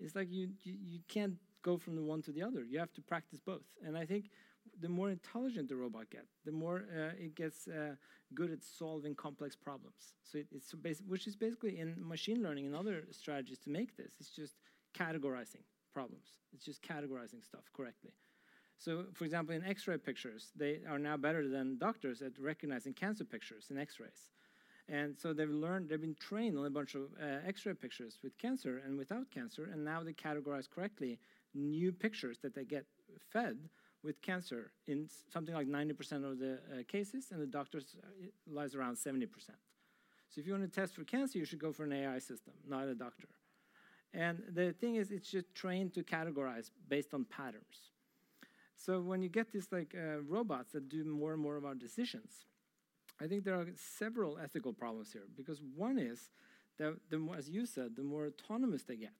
[0.00, 2.62] It's like you, you you can't go from the one to the other.
[2.64, 3.66] You have to practice both.
[3.84, 4.30] And I think
[4.80, 7.94] the more intelligent the robot gets, the more uh, it gets uh,
[8.34, 10.14] good at solving complex problems.
[10.24, 10.74] So it, it's
[11.06, 14.12] which is basically in machine learning and other strategies to make this.
[14.20, 14.54] It's just
[14.96, 16.26] categorizing problems.
[16.52, 18.12] It's just categorizing stuff correctly.
[18.78, 23.24] So, for example, in X-ray pictures, they are now better than doctors at recognizing cancer
[23.24, 24.30] pictures in X-rays.
[24.88, 28.38] And so they've learned, they've been trained on a bunch of uh, X-ray pictures with
[28.38, 31.18] cancer and without cancer, and now they categorize correctly
[31.54, 32.86] new pictures that they get
[33.32, 33.58] fed
[34.02, 38.74] with cancer in something like 90% of the uh, cases, and the doctors uh, lies
[38.74, 39.28] around 70%.
[40.30, 42.54] So if you want to test for cancer, you should go for an AI system,
[42.66, 43.28] not a doctor.
[44.14, 47.92] And the thing is, it's just trained to categorize based on patterns.
[48.76, 51.74] So when you get these like uh, robots that do more and more of our
[51.74, 52.30] decisions,
[53.20, 55.26] I think there are several ethical problems here.
[55.36, 56.30] Because one is
[56.78, 59.10] that the more, as you said, the more autonomous they get,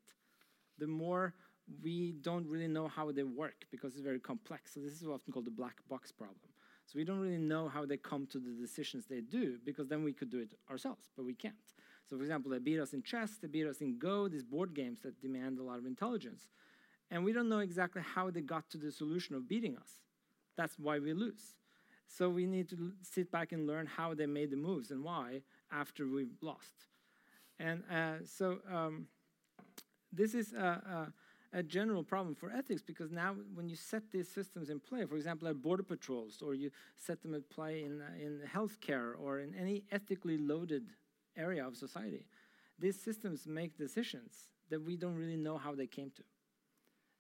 [0.79, 1.35] the more
[1.83, 4.75] we don't really know how they work because it's very complex.
[4.75, 6.39] So this is often called the black box problem.
[6.87, 10.03] So we don't really know how they come to the decisions they do because then
[10.03, 11.55] we could do it ourselves, but we can't.
[12.09, 14.73] So, for example, they beat us in chess, they beat us in Go, these board
[14.75, 16.49] games that demand a lot of intelligence.
[17.11, 20.01] And we don't know exactly how they got to the solution of beating us.
[20.57, 21.57] That's why we lose.
[22.07, 25.43] So we need to sit back and learn how they made the moves and why
[25.71, 26.87] after we've lost.
[27.59, 29.09] And uh, so um,
[30.13, 31.13] this is a, a,
[31.53, 35.17] a, general problem for ethics because now when you set these systems in play, for
[35.17, 39.41] example, at border patrols, or you set them at play in, uh, in healthcare or
[39.41, 40.85] in any ethically loaded
[41.37, 42.27] area of society,
[42.79, 46.23] these systems make decisions that we don't really know how they came to.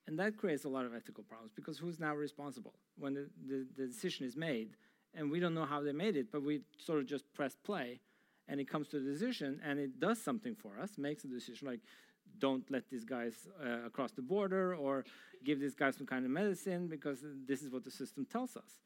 [0.06, 3.66] And that creates a lot of ethical problems because who's now responsible when the, the,
[3.76, 4.70] the, decision is made
[5.14, 8.00] and we don't know how they made it, but we sort of just press play
[8.48, 11.68] and it comes to the decision and it does something for us, makes a decision
[11.68, 11.80] like
[12.38, 15.05] don't let these guys uh, across the border or
[15.44, 18.81] give these guys some kind of medicine because this is what the system tells us.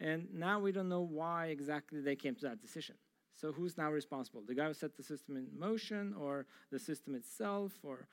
[0.00, 2.96] And now we don't know why exactly they came to that decision.
[3.34, 4.42] So who's now responsible?
[4.46, 8.06] The guy who set the system in motion or the system itself or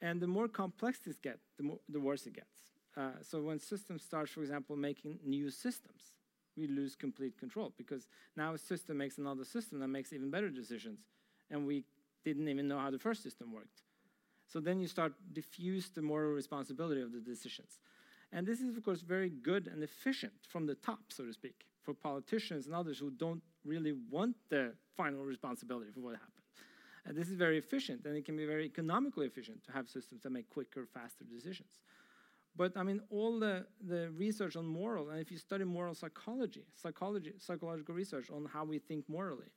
[0.00, 2.72] and the more complex this gets, the, the worse it gets.
[2.96, 6.14] Uh, so when systems start, for example, making new systems,
[6.56, 10.50] we lose complete control because now a system makes another system that makes even better
[10.50, 10.98] decisions,
[11.50, 11.84] and we
[12.24, 13.82] didn't even know how the first system worked.
[14.52, 17.78] So then you start diffuse the moral responsibility of the decisions.
[18.32, 21.64] And this is, of course, very good and efficient from the top, so to speak,
[21.82, 26.44] for politicians and others who don't really want the final responsibility for what happened.
[27.06, 30.22] And this is very efficient, and it can be very economically efficient to have systems
[30.22, 31.80] that make quicker, faster decisions.
[32.54, 36.66] But I mean, all the, the research on moral, and if you study moral psychology,
[36.74, 39.50] psychology, psychological research on how we think morally,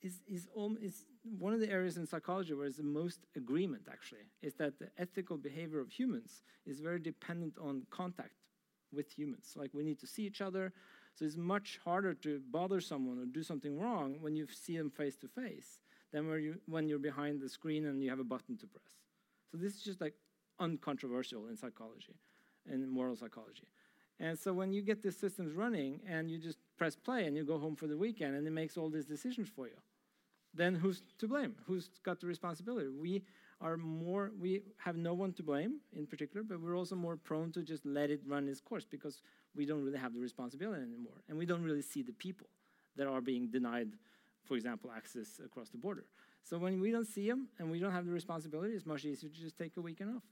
[0.00, 1.04] is, is, um, is
[1.38, 4.88] one of the areas in psychology where there's the most agreement, actually, is that the
[4.98, 8.34] ethical behavior of humans is very dependent on contact
[8.92, 9.54] with humans.
[9.56, 10.72] Like, we need to see each other,
[11.14, 14.90] so it's much harder to bother someone or do something wrong when you see them
[14.90, 15.80] face to face
[16.12, 18.92] than when, you, when you're behind the screen and you have a button to press.
[19.50, 20.14] So this is just like
[20.60, 22.16] uncontroversial in psychology,
[22.70, 23.66] in moral psychology.
[24.18, 27.44] And so when you get these systems running and you just press play and you
[27.44, 29.76] go home for the weekend and it makes all these decisions for you,
[30.56, 31.54] then who's to blame?
[31.66, 32.88] Who's got the responsibility?
[32.88, 33.22] We
[33.60, 37.52] are more, we have no one to blame in particular, but we're also more prone
[37.52, 39.22] to just let it run its course because
[39.54, 41.22] we don't really have the responsibility anymore.
[41.28, 42.48] And we don't really see the people
[42.96, 43.92] that are being denied
[44.46, 46.04] for example, access across the border.
[46.44, 49.28] So when we don't see them and we don't have the responsibility, it's much easier
[49.28, 50.22] to just take a weekend off.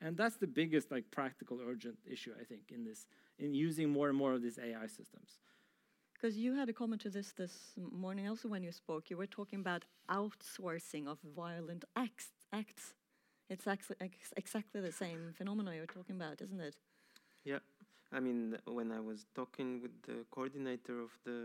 [0.00, 3.06] And that's the biggest like practical urgent issue I think in this
[3.38, 5.38] in using more and more of these AI systems.
[6.16, 9.10] Because you had a comment to this this morning also when you spoke.
[9.10, 12.28] You were talking about outsourcing of violent acts.
[12.52, 12.94] acts.
[13.50, 16.76] It's actually ex exactly the same phenomenon you're talking about, isn't it?
[17.44, 17.58] Yeah,
[18.12, 21.40] I mean, when I was talking with the coordinator of the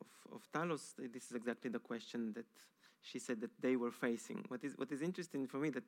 [0.00, 2.46] of, of Talos, this is exactly the question that
[3.02, 4.44] she said that they were facing.
[4.48, 5.84] What is what is interesting for me that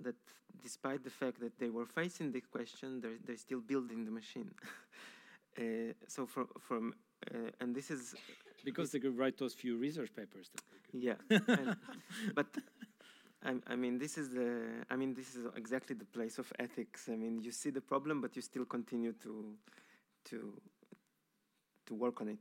[0.00, 0.16] that
[0.62, 4.50] despite the fact that they were facing the question, they're, they're still building the machine.
[5.58, 6.94] uh, so from from
[7.32, 8.14] uh, and this is
[8.64, 10.50] because they could write those few research papers.
[10.92, 11.76] yeah, and,
[12.34, 12.46] but
[13.44, 17.08] I, I, mean this is the I mean this is exactly the place of ethics.
[17.08, 19.54] I mean you see the problem, but you still continue to
[20.26, 20.60] to
[21.86, 22.38] to work on it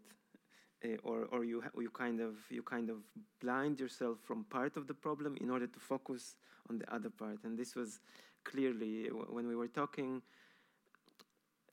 [0.85, 2.97] uh, or or you you kind of you kind of
[3.41, 6.35] blind yourself from part of the problem in order to focus
[6.69, 7.99] on the other part and this was
[8.43, 10.21] clearly when we were talking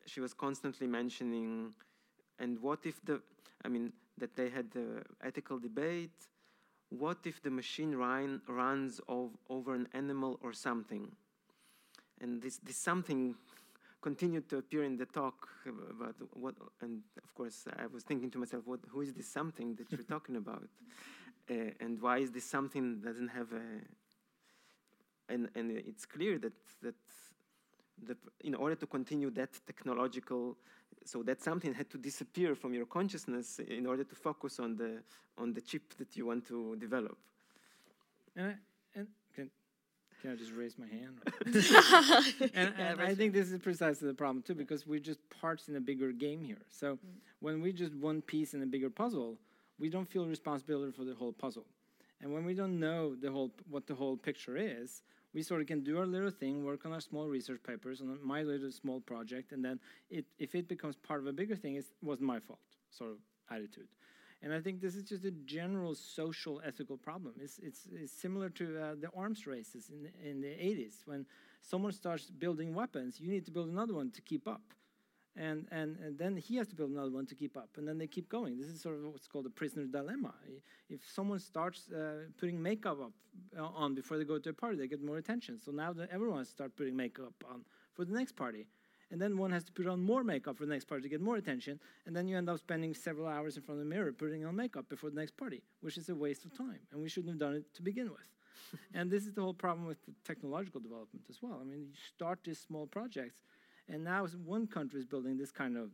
[0.06, 1.74] she was constantly mentioning
[2.38, 3.20] and what if the
[3.64, 6.28] i mean that they had the ethical debate?
[6.90, 11.10] What if the machine run, runs ov, over an animal or something?
[12.20, 13.34] And this this something
[14.02, 18.38] continued to appear in the talk about what, and of course I was thinking to
[18.38, 20.68] myself, what, who is this something that you're talking about,
[21.50, 23.66] uh, and why is this something doesn't have a,
[25.32, 26.96] and and it's clear that that
[28.06, 30.56] the, in order to continue that technological,
[31.04, 35.02] so that something had to disappear from your consciousness in order to focus on the
[35.38, 37.16] on the chip that you want to develop.
[38.36, 39.00] And i
[39.34, 39.50] can
[40.20, 41.16] can I just raise my hand?
[42.54, 45.68] and, yeah, and I think this is precisely the problem too, because we're just parts
[45.68, 46.62] in a bigger game here.
[46.68, 46.98] So mm.
[47.40, 49.38] when we just one piece in a bigger puzzle,
[49.78, 51.64] we don't feel responsibility for the whole puzzle.
[52.20, 55.02] And when we don't know the whole what the whole picture is,
[55.34, 58.18] we sort of can do our little thing, work on our small research papers, on
[58.22, 59.78] my little small project, and then
[60.10, 63.18] it, if it becomes part of a bigger thing, it wasn't my fault sort of
[63.50, 63.88] attitude.
[64.42, 67.34] And I think this is just a general social ethical problem.
[67.38, 71.02] It's, it's, it's similar to uh, the arms races in, in the 80s.
[71.04, 71.26] When
[71.60, 74.62] someone starts building weapons, you need to build another one to keep up.
[75.36, 77.98] And, and, and then he has to build another one to keep up, and then
[77.98, 78.58] they keep going.
[78.58, 80.34] This is sort of what's called a prisoner dilemma.
[80.88, 83.12] If someone starts uh, putting makeup up
[83.56, 85.58] uh, on before they go to a party, they get more attention.
[85.64, 87.64] So now everyone starts putting makeup on
[87.94, 88.66] for the next party,
[89.10, 91.20] and then one has to put on more makeup for the next party to get
[91.20, 94.12] more attention, and then you end up spending several hours in front of the mirror
[94.12, 97.08] putting on makeup before the next party, which is a waste of time, and we
[97.08, 98.80] shouldn't have done it to begin with.
[98.94, 101.58] and this is the whole problem with the technological development as well.
[101.60, 103.42] I mean, you start these small projects
[103.90, 105.90] and now one country is building this kind of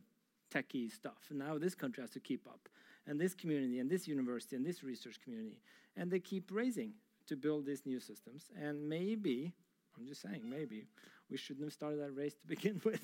[0.53, 1.17] techie stuff.
[1.29, 2.69] And now this country has to keep up.
[3.07, 5.61] And this community and this university and this research community.
[5.95, 6.93] And they keep raising
[7.27, 8.49] to build these new systems.
[8.61, 9.53] And maybe,
[9.97, 10.87] I'm just saying, maybe
[11.29, 13.01] we shouldn't have started that race to begin with,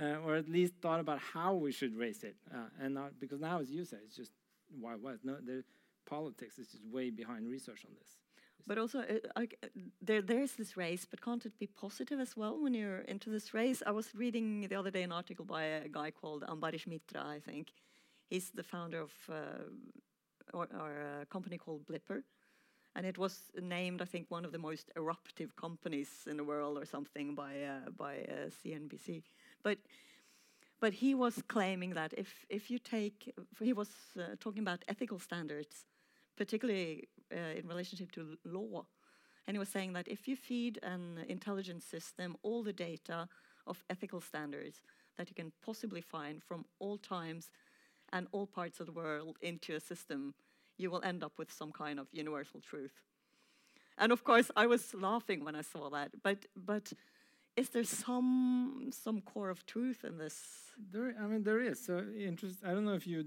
[0.00, 2.36] uh, or at least thought about how we should race it.
[2.52, 4.32] Uh, and not because now, as you say, it's just
[4.80, 5.18] why what?
[5.24, 5.64] No, the
[6.06, 8.16] politics is just way behind research on this.
[8.66, 9.48] But also, uh, I,
[10.00, 13.52] there there's this race, but can't it be positive as well when you're into this
[13.52, 13.82] race?
[13.86, 17.40] I was reading the other day an article by a guy called Ambarish Mitra, I
[17.40, 17.72] think.
[18.30, 19.64] He's the founder of uh,
[20.54, 22.22] or, or a company called Blippar,
[22.94, 26.78] and it was named, I think, one of the most eruptive companies in the world
[26.78, 29.22] or something by uh, by uh, CNBC.
[29.62, 29.78] But
[30.80, 35.18] but he was claiming that if if you take, he was uh, talking about ethical
[35.18, 35.84] standards,
[36.36, 38.84] particularly uh, in relationship to law.
[39.46, 43.28] And he was saying that if you feed an intelligence system all the data
[43.66, 44.80] of ethical standards
[45.16, 47.50] that you can possibly find from all times
[48.12, 50.34] and all parts of the world into a system,
[50.76, 53.02] you will end up with some kind of universal truth.
[53.98, 56.10] And of course, I was laughing when I saw that.
[56.22, 56.92] But but
[57.56, 60.42] is there some some core of truth in this?
[60.92, 61.84] There, I mean, there is.
[61.84, 62.58] So interest.
[62.64, 63.26] I don't know if you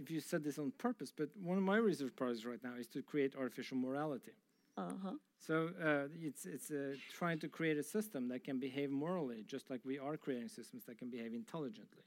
[0.00, 2.86] if you said this on purpose, but one of my research projects right now is
[2.88, 4.32] to create artificial morality.
[4.76, 5.12] Uh-huh.
[5.38, 9.70] So uh, it's it's uh, trying to create a system that can behave morally, just
[9.70, 12.04] like we are creating systems that can behave intelligently.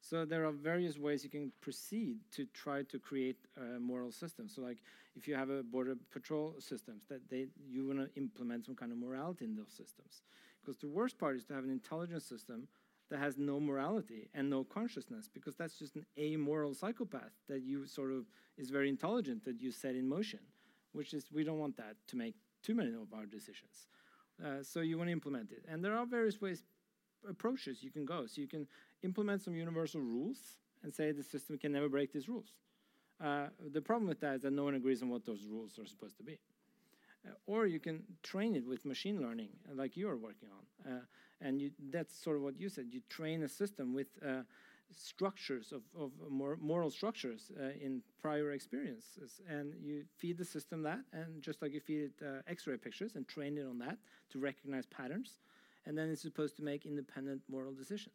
[0.00, 4.48] So there are various ways you can proceed to try to create a moral system.
[4.48, 4.78] So like
[5.14, 8.90] if you have a border patrol systems, that they you want to implement some kind
[8.90, 10.22] of morality in those systems.
[10.60, 12.68] Because the worst part is to have an intelligence system
[13.12, 17.86] that has no morality and no consciousness because that's just an amoral psychopath that you
[17.86, 18.24] sort of
[18.58, 20.40] is very intelligent that you set in motion
[20.92, 23.86] which is we don't want that to make too many of our decisions.
[24.42, 25.64] Uh, so you want to implement it.
[25.68, 26.64] And there are various ways
[27.28, 28.26] approaches you can go.
[28.26, 28.66] So you can
[29.02, 30.38] implement some universal rules
[30.82, 32.52] and say the system can never break these rules.
[33.22, 35.86] Uh, the problem with that is that no one agrees on what those rules are
[35.86, 36.38] supposed to be
[37.26, 41.00] uh, or you can train it with machine learning like you are working on uh,
[41.42, 42.86] and you, that's sort of what you said.
[42.90, 44.42] You train a system with uh,
[44.90, 50.82] structures of, of more moral structures uh, in prior experiences, and you feed the system
[50.82, 53.98] that, and just like you feed it uh, X-ray pictures and train it on that
[54.30, 55.40] to recognize patterns,
[55.86, 58.14] and then it's supposed to make independent moral decisions.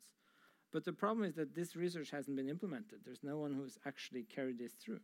[0.71, 2.99] But the problem is that this research hasn't been implemented.
[3.05, 4.99] There's no one who's actually carried this through.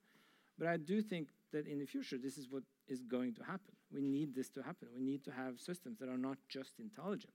[0.59, 3.75] But I do think that in the future, this is what is going to happen.
[3.91, 4.87] We need this to happen.
[4.95, 7.33] We need to have systems that are not just intelligent,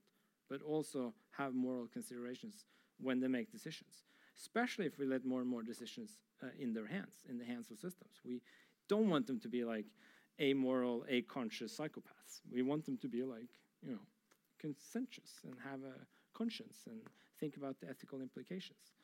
[0.49, 2.65] but also have moral considerations
[3.01, 4.05] when they make decisions,
[4.37, 7.71] especially if we let more and more decisions uh, in their hands, in the hands
[7.71, 8.21] of systems.
[8.25, 8.43] We
[8.89, 9.87] don't want them to be like
[10.41, 12.41] amoral, a-conscious psychopaths.
[12.53, 13.49] We want them to be like,
[13.83, 14.07] you know,
[14.61, 15.95] conscientious and have a
[16.37, 17.01] conscience and
[17.39, 18.98] think about the ethical implications.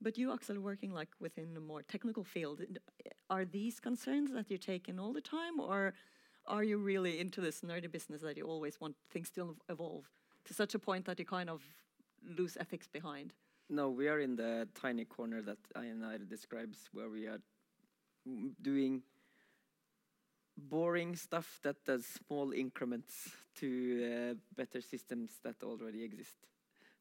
[0.00, 2.60] But you, Axel, working like within a more technical field,
[3.28, 5.94] are these concerns that you take in all the time, or
[6.46, 10.08] are you really into this nerdy business that you always want things to evolve?
[10.48, 11.62] to such a point that you kind of
[12.36, 13.34] lose ethics behind.
[13.68, 17.40] No, we are in the tiny corner that Einar describes, where we are
[18.62, 19.02] doing
[20.56, 23.68] boring stuff that does small increments to
[24.04, 26.36] uh, better systems that already exist.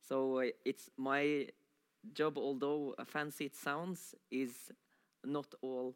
[0.02, 1.48] So uh, it's my
[2.14, 4.72] job, although fancy it sounds, is
[5.26, 5.96] not all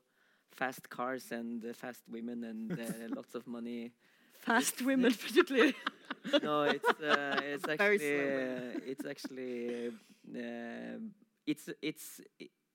[0.51, 2.85] fast cars and uh, fast women and uh,
[3.15, 3.91] lots of money.
[4.39, 5.75] Fast women, particularly.
[6.43, 9.87] no, it's uh, it's actually uh, it's actually
[10.35, 10.99] uh,
[11.45, 12.21] it's it's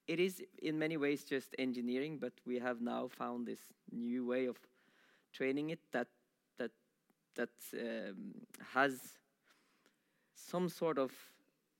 [0.08, 3.60] it is in many ways just engineering, but we have now found this
[3.92, 4.56] new way of
[5.32, 6.08] training it that
[6.58, 6.70] that
[7.34, 8.34] that um,
[8.74, 9.00] has
[10.34, 11.12] some sort of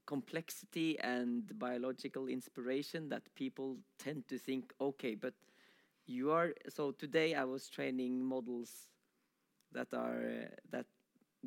[0.07, 5.35] complexity and biological inspiration that people tend to think okay but
[6.07, 8.89] you are so today i was training models
[9.73, 10.87] that are uh, that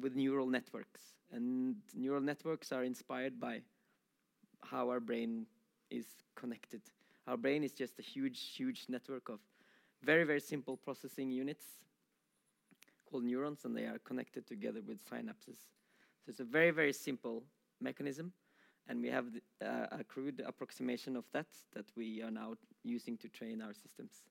[0.02, 1.02] with neural networks.
[1.32, 3.62] And neural networks are inspired by
[4.64, 5.46] how our brain
[5.90, 6.06] is
[6.36, 6.82] connected.
[7.28, 9.40] Our brain is just a huge, huge network of
[10.04, 11.66] very, very simple processing units
[13.10, 15.68] called neurons, and they are connected together with synapses.
[16.24, 17.44] So it's a very, very simple
[17.82, 18.34] mechanism.
[18.90, 19.26] And we have
[19.64, 24.24] uh, a crude approximation of that that we are now using to train our systems.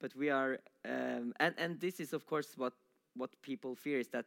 [0.00, 2.74] But we are, um, and and this is of course what
[3.14, 4.26] what people fear is that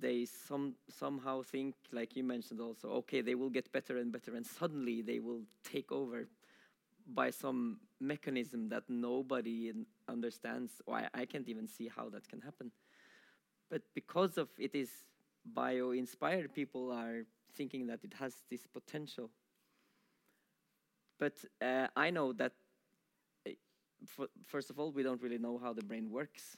[0.00, 4.34] they some somehow think, like you mentioned also, okay, they will get better and better,
[4.34, 6.26] and suddenly they will take over
[7.06, 9.72] by some mechanism that nobody
[10.08, 10.80] understands.
[10.90, 12.72] I, I can't even see how that can happen.
[13.70, 14.88] But because of it is
[15.44, 19.30] bio-inspired, people are thinking that it has this potential.
[21.18, 22.52] But uh, I know that,
[23.46, 26.56] uh, first of all, we don't really know how the brain works.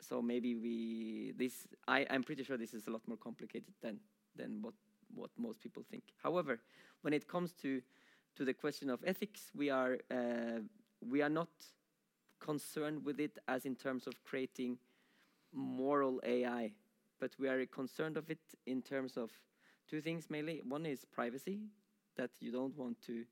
[0.00, 4.00] So maybe we this I I'm pretty sure this is a lot more complicated than
[4.36, 4.74] than what
[5.14, 6.02] what most people think.
[6.22, 6.60] However,
[7.02, 7.80] when it comes to
[8.36, 10.60] to the question of ethics, we are uh,
[11.00, 11.48] we are not
[12.40, 14.78] concerned with it as in terms of creating
[15.52, 16.72] moral AI,
[17.20, 19.30] but we are concerned of it in terms of
[19.88, 20.60] two things mainly.
[20.66, 21.60] One is privacy,
[22.16, 23.24] that you don't want to.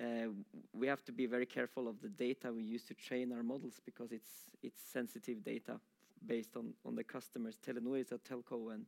[0.00, 0.28] Uh,
[0.72, 3.80] we have to be very careful of the data we use to train our models
[3.84, 5.78] because it's it's sensitive data
[6.26, 7.58] based on on the customers.
[7.64, 8.86] Telenor is a telco and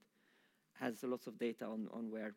[0.80, 2.34] has lots of data on on where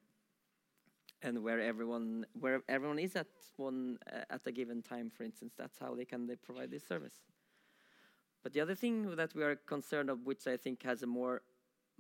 [1.22, 3.28] and where everyone where everyone is at
[3.58, 5.10] one uh, at a given time.
[5.10, 7.16] For instance, that's how they can they provide this service.
[8.44, 11.42] But the other thing that we are concerned of, which I think has a more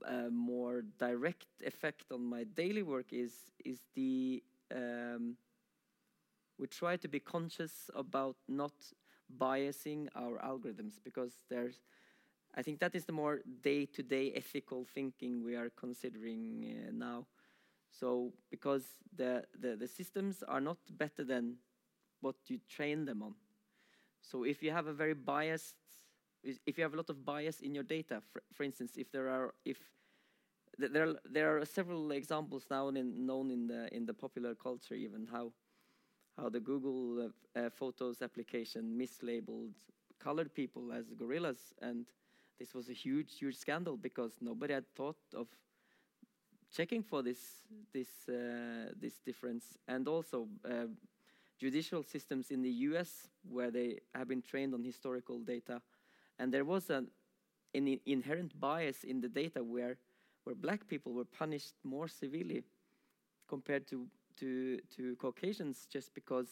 [0.06, 3.34] uh, more direct effect on my daily work, is
[3.66, 4.44] is the
[4.74, 5.36] um,
[6.58, 8.74] we try to be conscious about not
[9.38, 11.80] biasing our algorithms because there's
[12.56, 17.28] I think that is the more day-to-day ethical thinking we are considering uh, now.
[17.92, 18.86] So because
[19.16, 21.58] the, the the systems are not better than
[22.22, 23.36] what you train them on.
[24.22, 25.76] So if you have a very biased
[26.44, 29.28] if you have a lot of bias in your data, for, for instance, if there
[29.30, 29.78] are if
[30.78, 34.96] there are, there are several examples now in, known in the in the popular culture
[34.96, 35.52] even how
[36.38, 39.74] how the Google uh, uh, Photos application mislabeled
[40.20, 42.06] colored people as gorillas, and
[42.58, 45.48] this was a huge huge scandal because nobody had thought of
[46.72, 47.40] checking for this
[47.94, 50.88] this uh, this difference, and also uh,
[51.60, 53.28] judicial systems in the U.S.
[53.44, 55.82] where they have been trained on historical data
[56.40, 57.08] and there was an,
[57.76, 59.98] an inherent bias in the data where,
[60.46, 62.64] where black people were punished more severely
[63.48, 64.08] compared to,
[64.40, 66.48] to, to Caucasians just because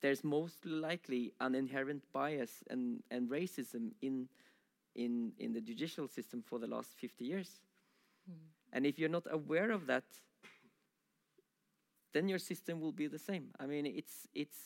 [0.00, 4.28] there's most likely an inherent bias and, and racism in,
[4.94, 7.60] in, in the judicial system for the last 50 years.
[8.30, 8.34] Mm.
[8.72, 10.04] And if you're not aware of that,
[12.12, 13.48] then your system will be the same.
[13.58, 14.58] I mean, it's, it's,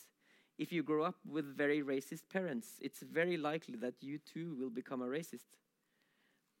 [0.57, 4.69] if you grow up with very racist parents, it's very likely that you too will
[4.69, 5.47] become a racist.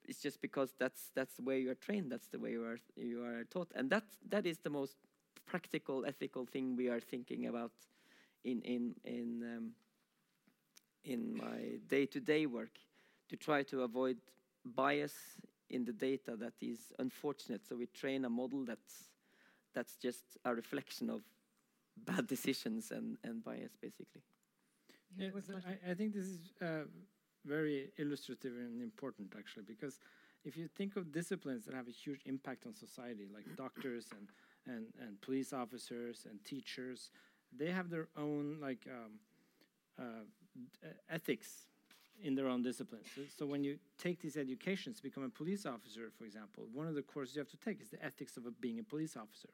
[0.05, 2.79] It's just because that's that's the way you are trained, that's the way you are
[2.95, 4.95] you are taught, and that that is the most
[5.45, 7.71] practical, ethical thing we are thinking about
[8.43, 9.71] in in in um,
[11.05, 12.79] in my day-to-day work
[13.29, 14.17] to try to avoid
[14.65, 15.13] bias
[15.69, 17.65] in the data that is unfortunate.
[17.67, 19.09] So we train a model that's
[19.73, 21.21] that's just a reflection of
[21.97, 24.21] bad decisions and, and bias, basically.
[25.17, 26.85] Yeah, so I, I, think this is uh,
[27.45, 29.99] very illustrative and important, actually, because
[30.43, 34.27] if you think of disciplines that have a huge impact on society, like doctors and,
[34.75, 37.11] and, and police officers and teachers,
[37.55, 39.11] they have their own like um,
[39.99, 41.67] uh, ethics
[42.23, 43.05] in their own disciplines.
[43.15, 46.87] So, so, when you take these educations to become a police officer, for example, one
[46.87, 49.15] of the courses you have to take is the ethics of a, being a police
[49.17, 49.49] officer,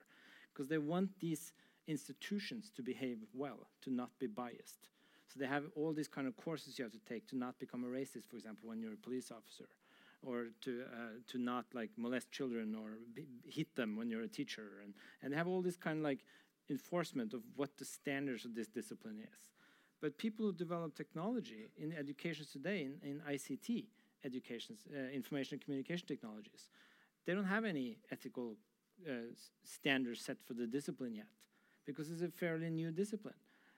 [0.54, 1.54] because they want these
[1.90, 4.90] institutions to behave well, to not be biased.
[5.28, 7.84] So they have all these kind of courses you have to take to not become
[7.84, 9.70] a racist, for example, when you're a police officer,
[10.26, 12.98] or to uh, to not like molest children or
[13.48, 16.20] hit them when you're a teacher, and and have all this kind of like
[16.70, 19.40] enforcement of what the standards of this discipline is.
[20.02, 23.86] But people who develop technology in education today, in, in ICT
[24.24, 26.70] education, uh, information and communication technologies,
[27.26, 28.56] they don't have any ethical
[29.08, 29.12] uh,
[29.64, 31.28] standards set for the discipline yet
[31.90, 33.36] because it's a fairly new discipline.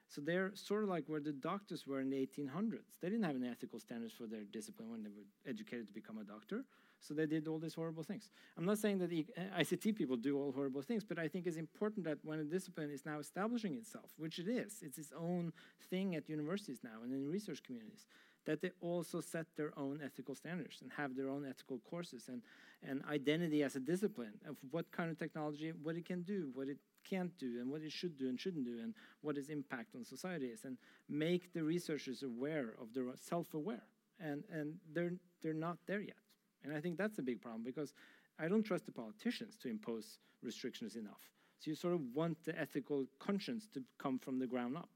[0.08, 3.00] So they're sort of like where the doctors were in the 1800s.
[3.02, 6.18] They didn't have any ethical standards for their discipline when they were educated to become
[6.18, 6.66] a doctor.
[7.00, 8.30] So they did all these horrible things.
[8.58, 9.26] I'm not saying that uh, the
[9.64, 12.92] ICT people do all horrible things, but I think it's important that when a discipline
[12.92, 15.54] is now establishing itself, which it is, it's its own
[15.90, 18.06] thing at universities now and in research communities,
[18.46, 22.42] that they also set their own ethical standards and have their own ethical courses and,
[22.84, 26.68] and identity as a discipline of what kind of technology, what it can do, what
[26.68, 29.96] it can't do and what it should do and shouldn't do and what its impact
[29.96, 30.78] on society is and
[31.10, 33.84] make the researchers aware of their self-aware
[34.20, 36.18] and and they're they're not there yet
[36.64, 37.94] and i think that's a big problem because
[38.40, 42.60] i don't trust the politicians to impose restrictions enough So you sort of want the
[42.60, 44.90] ethical conscience to come from the ground up.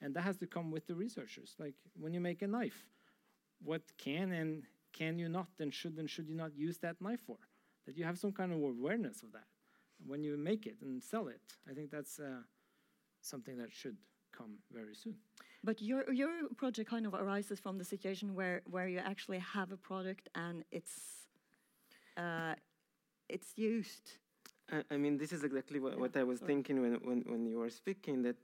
[0.00, 1.54] And that has to come with the researchers.
[1.58, 2.86] Like when you make a knife,
[3.62, 7.20] what can and can you not and should and should you not use that knife
[7.26, 7.36] for?
[7.86, 9.44] That you have some kind of awareness of that
[10.06, 11.40] when you make it and sell it.
[11.70, 12.42] I think that's uh,
[13.20, 13.96] something that should
[14.32, 15.16] come very soon.
[15.64, 19.72] But your your project kind of arises from the situation where where you actually have
[19.72, 21.26] a product and it's
[22.16, 22.54] uh,
[23.28, 24.18] it's used.
[24.70, 26.48] I, I mean, this is exactly what, Yeah, what I was sorry.
[26.52, 28.22] thinking when, when, when you were speaking.
[28.22, 28.36] That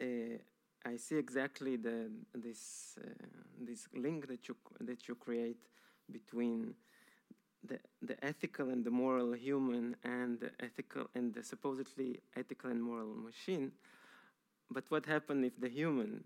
[0.00, 0.38] uh,
[0.84, 3.08] I see exactly the this uh,
[3.60, 5.68] this link that you that you create
[6.10, 6.74] between
[7.66, 12.82] the the ethical and the moral human and the ethical and the supposedly ethical and
[12.82, 13.72] moral machine.
[14.70, 16.24] But what happens if the human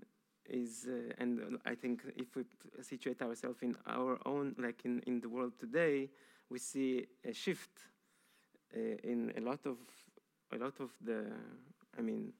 [0.48, 2.44] is uh, and uh, I think if we
[2.80, 6.08] situate ourselves in our own like in, in the world today,
[6.48, 7.70] we see a shift
[8.74, 9.78] uh, in a lot of
[10.52, 11.26] a lot of the
[11.98, 12.32] I mean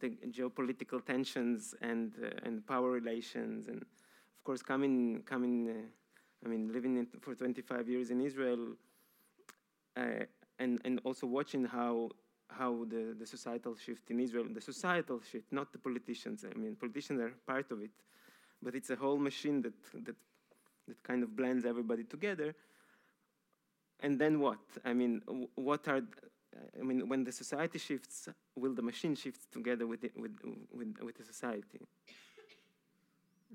[0.00, 5.72] the geopolitical tensions and uh, and power relations and of course coming coming uh,
[6.44, 8.74] I mean living in, for 25 years in Israel
[9.96, 10.24] uh,
[10.58, 12.10] and and also watching how
[12.48, 16.76] how the, the societal shift in Israel the societal shift not the politicians I mean
[16.76, 17.90] politicians are part of it
[18.62, 19.74] but it's a whole machine that
[20.06, 20.16] that
[20.88, 22.54] that kind of blends everybody together
[24.00, 24.58] and then what?
[24.84, 25.22] I mean,
[25.54, 26.02] what are?
[26.78, 30.36] I mean, when the society shifts, will the machine shift together with it, with,
[30.72, 31.80] with with the society?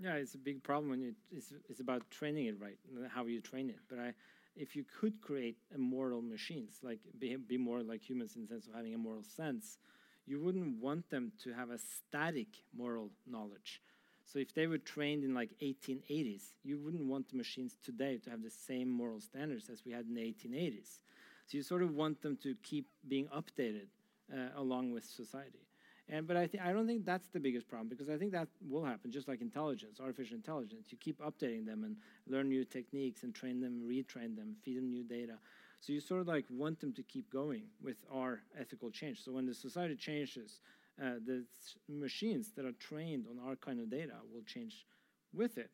[0.02, 2.78] Yeah, it's a big problem when it's, it's about training it right,
[3.14, 3.80] how you train it.
[3.89, 4.14] But I,
[4.56, 8.68] if you could create immortal machines, like be, be more like humans in the sense
[8.68, 9.78] of having a moral sense,
[10.26, 13.82] you wouldn't want them to have a static moral knowledge.
[14.26, 18.30] So if they were trained in like 1880s, you wouldn't want the machines today to
[18.30, 21.02] have the same moral standards as we had in the 1880s.
[21.47, 23.88] So you sort of want them to keep being updated
[24.32, 25.68] uh, along with society.
[26.12, 28.84] And but I I don't think that's the biggest problem because I think that will
[28.84, 30.88] happen just like intelligence, artificial intelligence.
[30.89, 31.95] You keep updating them and
[32.28, 35.38] learn new techniques and train them, retrain them, feed them new data.
[35.82, 39.24] So you sort of like want them to keep going with our ethical change.
[39.24, 40.62] So when the society changes,
[41.01, 41.45] uh, the
[41.88, 44.86] machines that are trained on our kind of data will change
[45.34, 45.70] with it.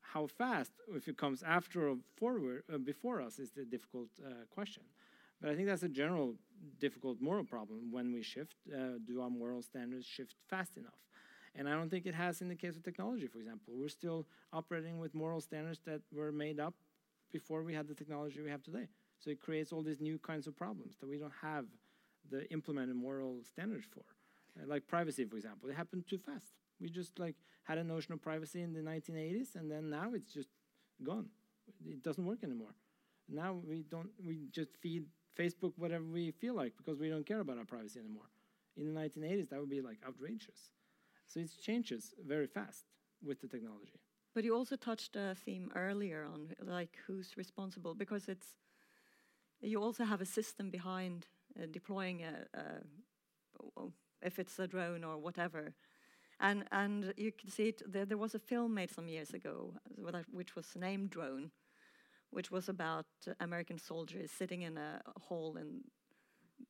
[0.00, 4.44] How fast, if it comes after or forward uh, before us, is the difficult uh,
[4.50, 4.84] question.
[5.40, 6.34] But I think that's a general
[6.80, 8.56] difficult moral problem when we shift.
[8.72, 10.98] Uh, do our moral standards shift fast enough?
[11.54, 13.74] And I don't think it has in the case of technology, for example.
[13.76, 16.74] We're still operating with moral standards that were made up
[17.32, 18.88] before we had the technology we have today.
[19.18, 21.64] So it creates all these new kinds of problems that we don't have
[22.30, 24.04] the implemented moral standards for.
[24.60, 26.52] Uh, like privacy, for example, it happened too fast.
[26.80, 30.32] We just like had a notion of privacy in the 1980s, and then now it's
[30.32, 30.48] just
[31.02, 31.26] gone.
[31.86, 32.74] It doesn't work anymore.
[33.28, 34.10] Now we don't.
[34.24, 35.04] We just feed
[35.38, 38.30] Facebook whatever we feel like because we don't care about our privacy anymore.
[38.76, 40.70] In the 1980s, that would be like outrageous.
[41.26, 42.84] So it changes very fast
[43.24, 44.00] with the technology.
[44.34, 48.56] But you also touched a theme earlier on like who's responsible because it's
[49.60, 51.26] you also have a system behind
[51.58, 52.62] uh, deploying a, a
[54.22, 55.74] if it's a drone or whatever.
[56.38, 59.74] And and you can see it there, there was a film made some years ago
[60.30, 61.50] which was named Drone
[62.30, 63.06] which was about
[63.40, 65.84] American soldiers sitting in a hole and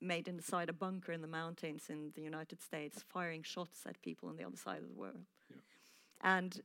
[0.01, 4.29] made inside a bunker in the mountains in the United States, firing shots at people
[4.29, 5.25] on the other side of the world.
[5.51, 5.57] Yeah.
[6.23, 6.63] And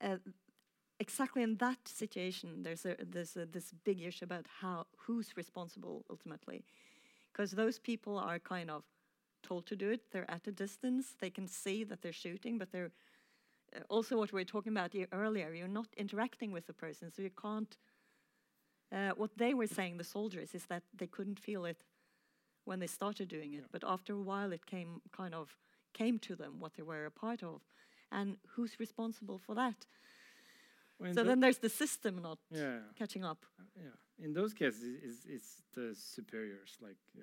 [0.00, 0.16] uh,
[1.00, 6.04] exactly in that situation, there's a there's a, this big issue about how who's responsible
[6.10, 6.64] ultimately,
[7.32, 8.82] because those people are kind of
[9.42, 10.10] told to do it.
[10.10, 11.14] They're at a distance.
[11.20, 12.92] They can see that they're shooting, but they're
[13.74, 15.54] uh, also what we were talking about earlier.
[15.54, 17.76] You're not interacting with the person, so you can't.
[18.92, 21.84] Uh, what they were saying, the soldiers, is that they couldn't feel it
[22.64, 23.68] when they started doing it, Yeah.
[23.72, 25.56] but after a while, it came kind of
[25.92, 27.62] came to them what they were a part of,
[28.10, 29.86] and who's responsible for that?
[30.98, 33.44] Well, So then there's the system not yeah, catching up.
[33.76, 34.24] yeah.
[34.24, 37.22] In those cases, it's, it's the superiors, like uh,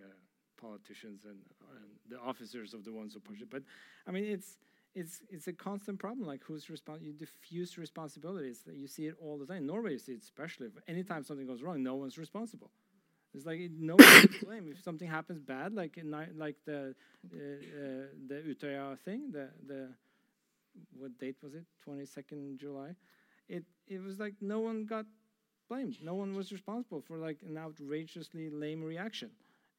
[0.57, 1.39] politicians and,
[1.75, 3.49] and the officers of the ones who push it.
[3.49, 3.63] But
[4.07, 4.57] I mean, it's
[4.95, 6.27] it's it's a constant problem.
[6.27, 8.61] Like who's respons You diffuse responsibilities.
[8.71, 9.57] You see it all the time.
[9.57, 10.67] In Norway, you see it especially.
[10.87, 12.71] Anytime something goes wrong, no one's responsible.
[13.33, 16.95] It's like no one to blame if something happens bad, like in, like the
[17.33, 19.31] uh, uh, the Utøya thing.
[19.31, 19.89] The the
[20.97, 21.65] what date was it?
[21.83, 22.95] Twenty second July.
[23.49, 25.05] It it was like no one got
[25.69, 25.97] blamed.
[26.03, 29.31] No one was responsible for like an outrageously lame reaction,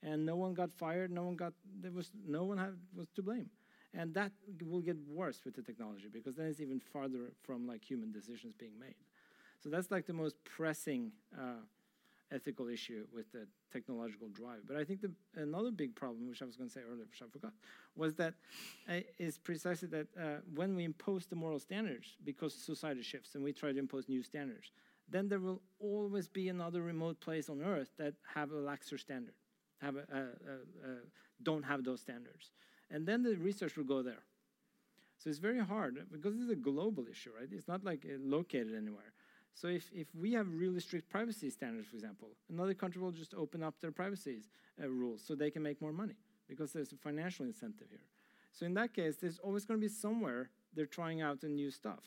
[0.03, 1.11] and no one got fired.
[1.11, 3.51] No one got there was no one had, was to blame,
[3.97, 4.33] and that
[4.63, 8.55] will get worse with the technology because then it's even farther from like human decisions
[8.59, 8.95] being made.
[9.63, 11.63] So that's like the most pressing uh,
[12.33, 14.61] ethical issue with the technological drive.
[14.67, 17.23] But I think the, another big problem, which I was going to say earlier, which
[17.23, 17.53] I forgot,
[17.97, 18.35] was that
[18.89, 23.45] uh, is precisely that uh, when we impose the moral standards, because society shifts and
[23.45, 24.73] we try to impose new standards,
[25.09, 29.35] then there will always be another remote place on Earth that have a laxer standard,
[29.81, 30.97] have a, a, a,
[31.43, 32.51] don't have those standards,
[32.91, 34.23] and then the research will go there.
[35.19, 37.49] So it's very hard because it's a global issue, right?
[37.51, 39.13] It's not like uh, located anywhere.
[39.55, 43.35] So if, if we have really strict privacy standards, for example, another country will just
[43.35, 44.43] open up their privacy
[44.83, 46.17] uh, rules so they can make more money
[46.49, 48.07] because there's a financial incentive here.
[48.53, 51.71] So in that case, there's always going to be somewhere they're trying out the new
[51.71, 52.05] stuff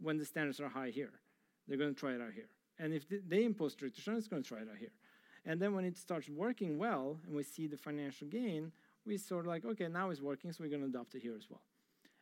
[0.00, 1.12] when the standards are high here.
[1.68, 2.48] They're going to try it out here.
[2.78, 4.92] And if they impose strict standards, it's going to try it out here.
[5.44, 8.72] And then when it starts working well and we see the financial gain,
[9.06, 11.36] we sort of like, okay, now it's working, so we're going to adopt it here
[11.36, 11.62] as well.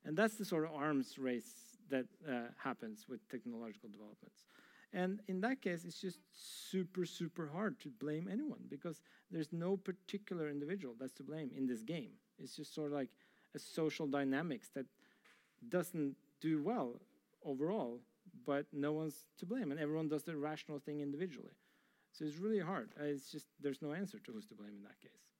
[0.04, 4.44] And that's the sort of arms race that uh, happens with technological developments.
[4.92, 9.76] And in that case, it's just super, super hard to blame anyone because there's no
[9.76, 12.12] particular individual that's to blame in this game.
[12.38, 13.08] It's just sort of like
[13.54, 14.86] a social dynamics that
[15.68, 17.00] doesn't do well
[17.44, 18.00] overall,
[18.46, 21.56] but no one's to blame, and everyone does the rational thing individually.
[22.12, 22.90] So it's really hard.
[23.00, 25.33] It's just there's no answer to who's to blame in that case.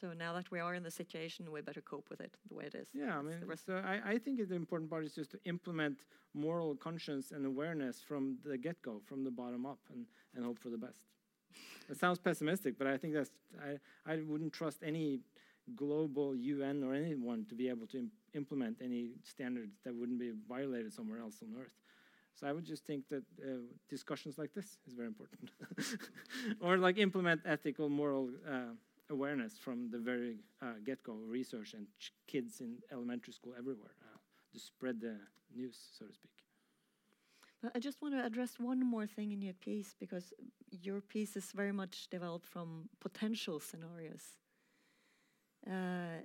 [0.00, 2.64] So now that we are in the situation, we better cope with it the way
[2.64, 2.88] it is.
[2.94, 3.36] Yeah, I mean,
[3.66, 8.00] so I, I think the important part is just to implement moral conscience and awareness
[8.00, 11.06] from the get-go, from the bottom up, and, and hope for the best.
[11.88, 13.30] it sounds pessimistic, but I think that's
[13.60, 15.20] I, I wouldn't trust any
[15.74, 20.32] global UN or anyone to be able to Im implement any standards that wouldn't be
[20.48, 21.78] violated somewhere else on Earth.
[22.34, 23.46] So I would just think that uh,
[23.88, 25.50] discussions like this is very important,
[26.60, 28.30] or like implement ethical, moral.
[28.46, 28.74] Uh,
[29.10, 31.86] awareness from the very uh, get-go research and
[32.26, 34.18] kids in elementary school everywhere uh,
[34.52, 35.16] to spread the
[35.54, 36.30] news, so to speak.
[37.62, 40.32] But I just want to address one more thing in your piece because
[40.70, 44.22] your piece is very much developed from potential scenarios,
[45.66, 46.22] uh,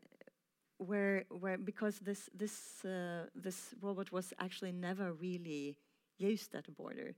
[0.78, 5.76] where where because this this uh, this robot was actually never really
[6.20, 7.16] used at a border,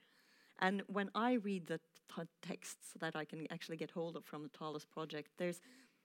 [0.60, 1.80] and when I read the
[2.42, 5.60] texts that I can actually get hold of from the Talos project, there's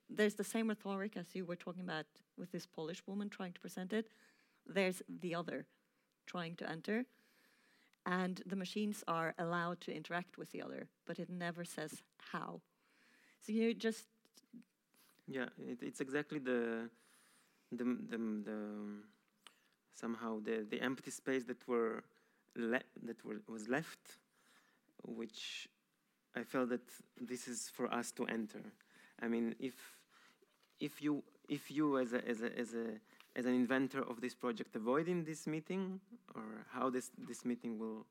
[0.08, 3.60] there's the same rhetoric as you were talking about with this Polish woman trying to
[3.60, 4.08] present it.
[4.66, 5.66] There's the other
[6.26, 7.04] trying to enter,
[8.06, 12.60] and the machines are allowed to interact with the other, but it never says how.
[13.40, 14.06] So you just
[15.28, 16.90] yeah, it, it's exactly the
[17.70, 18.58] the the, the
[19.94, 22.02] somehow the the empty space that were
[22.56, 24.18] le- that were, was left
[25.04, 25.68] which
[26.34, 26.86] I felt that
[27.20, 28.62] this is for us to enter.
[29.20, 29.74] I mean, if
[30.78, 32.86] if you if you as a as a as a
[33.36, 36.00] as an inventor of this project avoiding this meeting
[36.34, 38.06] or how this this meeting will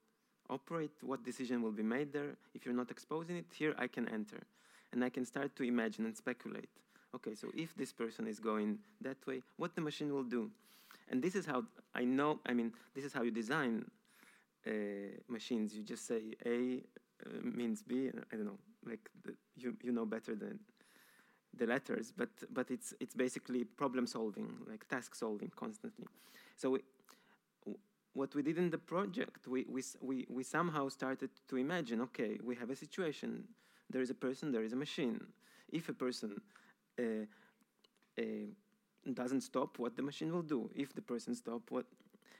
[0.49, 4.07] operate, what decision will be made there, if you're not exposing it, here I can
[4.09, 4.41] enter.
[4.91, 6.69] And I can start to imagine and speculate.
[7.15, 10.49] Okay, so if this person is going that way, what the machine will do.
[11.09, 11.63] And this is how
[11.93, 13.85] I know, I mean, this is how you design
[15.27, 15.73] machines.
[15.75, 16.83] You just say A
[17.25, 18.09] uh, means B.
[18.31, 20.59] I don't know, like the, you you know better than
[21.57, 26.07] the letters, but but it's it's basically problem solving, like task solving constantly.
[26.57, 26.79] So we,
[28.13, 32.01] what we did in the project, we, we we we somehow started to imagine.
[32.01, 33.43] Okay, we have a situation.
[33.89, 34.51] There is a person.
[34.51, 35.19] There is a machine.
[35.71, 36.41] If a person
[36.99, 37.25] uh,
[38.17, 38.23] uh,
[39.13, 40.69] doesn't stop, what the machine will do.
[40.75, 41.85] If the person stop, what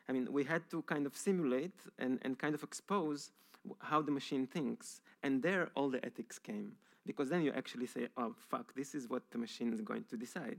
[0.09, 3.31] I mean, we had to kind of simulate and, and kind of expose
[3.79, 5.01] how the machine thinks.
[5.21, 6.71] And there, all the ethics came.
[7.05, 10.17] Because then you actually say, oh, fuck, this is what the machine is going to
[10.17, 10.57] decide.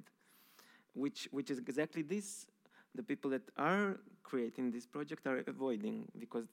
[0.94, 2.46] Which, which is exactly this
[2.94, 6.46] the people that are creating this project are avoiding because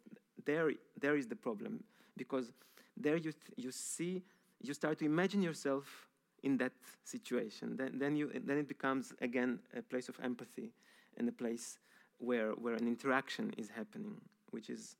[0.46, 1.84] there, there is the problem.
[2.16, 2.52] Because
[2.96, 4.24] there you, you see,
[4.62, 6.08] you start to imagine yourself
[6.44, 6.74] in that
[7.04, 7.76] situation.
[7.76, 10.72] Then, then, you, then it becomes, again, a place of empathy
[11.18, 11.80] and a place
[12.20, 14.20] where where an interaction is happening,
[14.52, 14.96] which is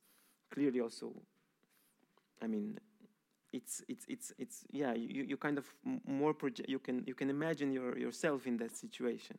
[0.50, 1.12] clearly also.
[2.40, 2.78] I mean,
[3.52, 4.94] it's it's it's it's yeah.
[4.94, 5.66] You you kind of
[6.06, 6.68] more project.
[6.68, 9.38] You can you can imagine your yourself in that situation.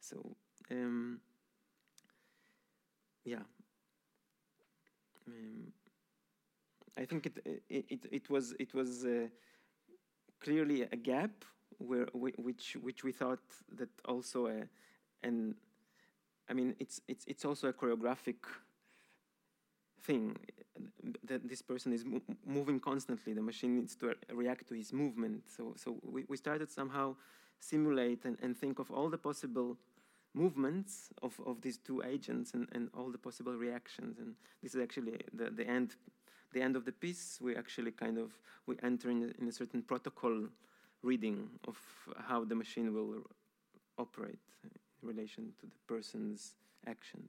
[0.00, 0.36] So
[0.70, 1.20] um,
[3.24, 3.44] yeah.
[5.26, 5.72] Um,
[6.96, 9.28] I think it it it, was it was uh,
[10.40, 11.44] clearly a gap
[11.78, 13.42] where which which we thought
[13.76, 14.62] that also a,
[15.22, 15.54] and
[16.48, 18.36] I mean, it's it's it's also a choreographic
[20.02, 20.36] thing
[21.24, 23.34] that this person is mo moving constantly.
[23.34, 25.42] The machine needs to react to his movement.
[25.54, 27.16] So so we, we started somehow
[27.60, 29.76] simulate and, and think of all the possible
[30.34, 34.18] movements of, of these two agents and, and all the possible reactions.
[34.18, 35.96] And this is actually the, the end
[36.52, 38.32] the end of the piece, we actually kind of
[38.66, 40.46] we enter in a, in a certain protocol
[41.02, 41.76] reading of
[42.16, 43.22] how the machine will
[43.98, 44.38] operate
[45.02, 46.54] relation to the person's
[46.86, 47.28] action.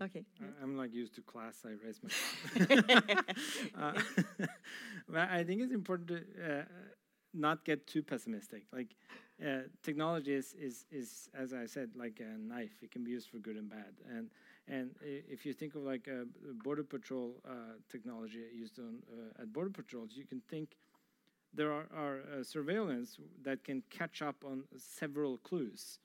[0.00, 0.24] Okay.
[0.40, 1.64] I- I'm like used to class.
[1.64, 2.10] I raise my
[2.66, 2.84] hand.
[3.78, 3.92] uh,
[5.08, 6.16] but I think it's important to
[6.60, 6.62] uh,
[7.32, 8.64] not get too pessimistic.
[8.72, 8.94] Like
[9.44, 12.72] uh, technology is, is is as I said, like a knife.
[12.82, 13.94] It can be used for good and bad.
[14.10, 14.28] And
[14.68, 16.24] and if you think of like a
[16.62, 20.76] border patrol uh, technology used on uh, at border patrols, you can think
[21.56, 25.98] there are, are uh, surveillance that can catch up on several clues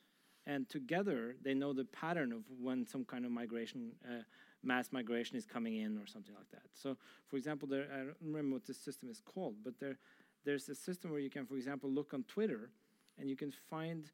[0.45, 4.23] and together they know the pattern of when some kind of migration, uh,
[4.63, 6.63] mass migration is coming in or something like that.
[6.73, 6.97] So,
[7.27, 9.97] for example, there I don't remember what this system is called, but there,
[10.43, 12.71] there's a system where you can, for example, look on Twitter,
[13.19, 14.05] and you can find,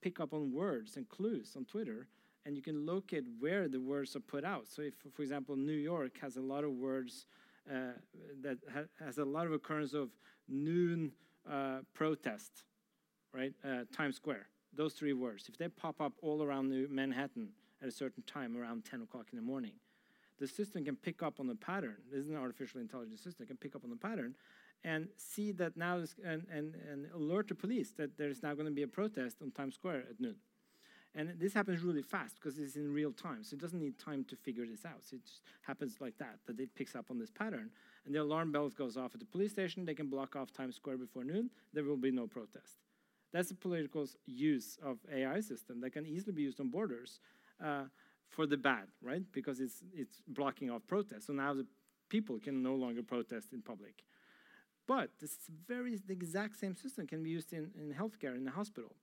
[0.00, 2.08] pick up on words and clues on Twitter,
[2.46, 4.66] and you can locate where the words are put out.
[4.66, 7.26] So, if, for example, New York has a lot of words
[7.66, 10.10] that ha- has a lot of occurrence of
[10.48, 11.12] noon
[11.50, 12.64] uh, protest,
[13.32, 13.52] right?
[13.64, 17.48] Uh, Times Square those three words, if they pop up all around New Manhattan
[17.82, 19.72] at a certain time around 10 o'clock in the morning,
[20.38, 21.96] the system can pick up on the pattern.
[22.12, 23.44] This is an artificial intelligence system.
[23.44, 24.34] It can pick up on the pattern
[24.84, 28.72] and see that now and, and, and alert the police that there's now going to
[28.72, 30.36] be a protest on Times Square at noon.
[31.16, 33.42] And this happens really fast because it's in real time.
[33.42, 35.02] So it doesn't need time to figure this out.
[35.02, 37.70] So it just happens like that, that it picks up on this pattern.
[38.04, 39.86] And the alarm bell goes off at the police station.
[39.86, 41.48] They can block off Times Square before noon.
[41.72, 42.82] There will be no protest.
[43.32, 47.20] That's a political use of AI system that can easily be used on borders
[47.64, 47.84] uh,
[48.28, 49.22] for the bad, right?
[49.32, 51.26] Because it's it's blocking off protests.
[51.26, 51.66] So now the
[52.08, 54.04] people can no longer protest in public.
[54.86, 55.36] But this
[55.66, 58.94] very the exact same system can be used in, in healthcare in the hospital,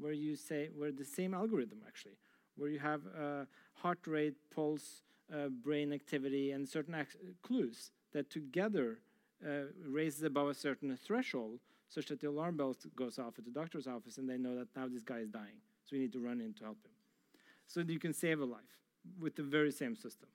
[0.00, 2.16] where you say where the same algorithm actually,
[2.56, 3.44] where you have uh,
[3.74, 6.94] heart rate, pulse, uh, brain activity, and certain
[7.42, 8.98] clues that together
[9.46, 13.50] uh, raises above a certain threshold such that the alarm bell goes off at the
[13.50, 15.60] doctor's office and they know that now this guy is dying.
[15.84, 16.92] So we need to run in to help him.
[17.66, 18.78] So you can save a life
[19.20, 20.28] with the very same system.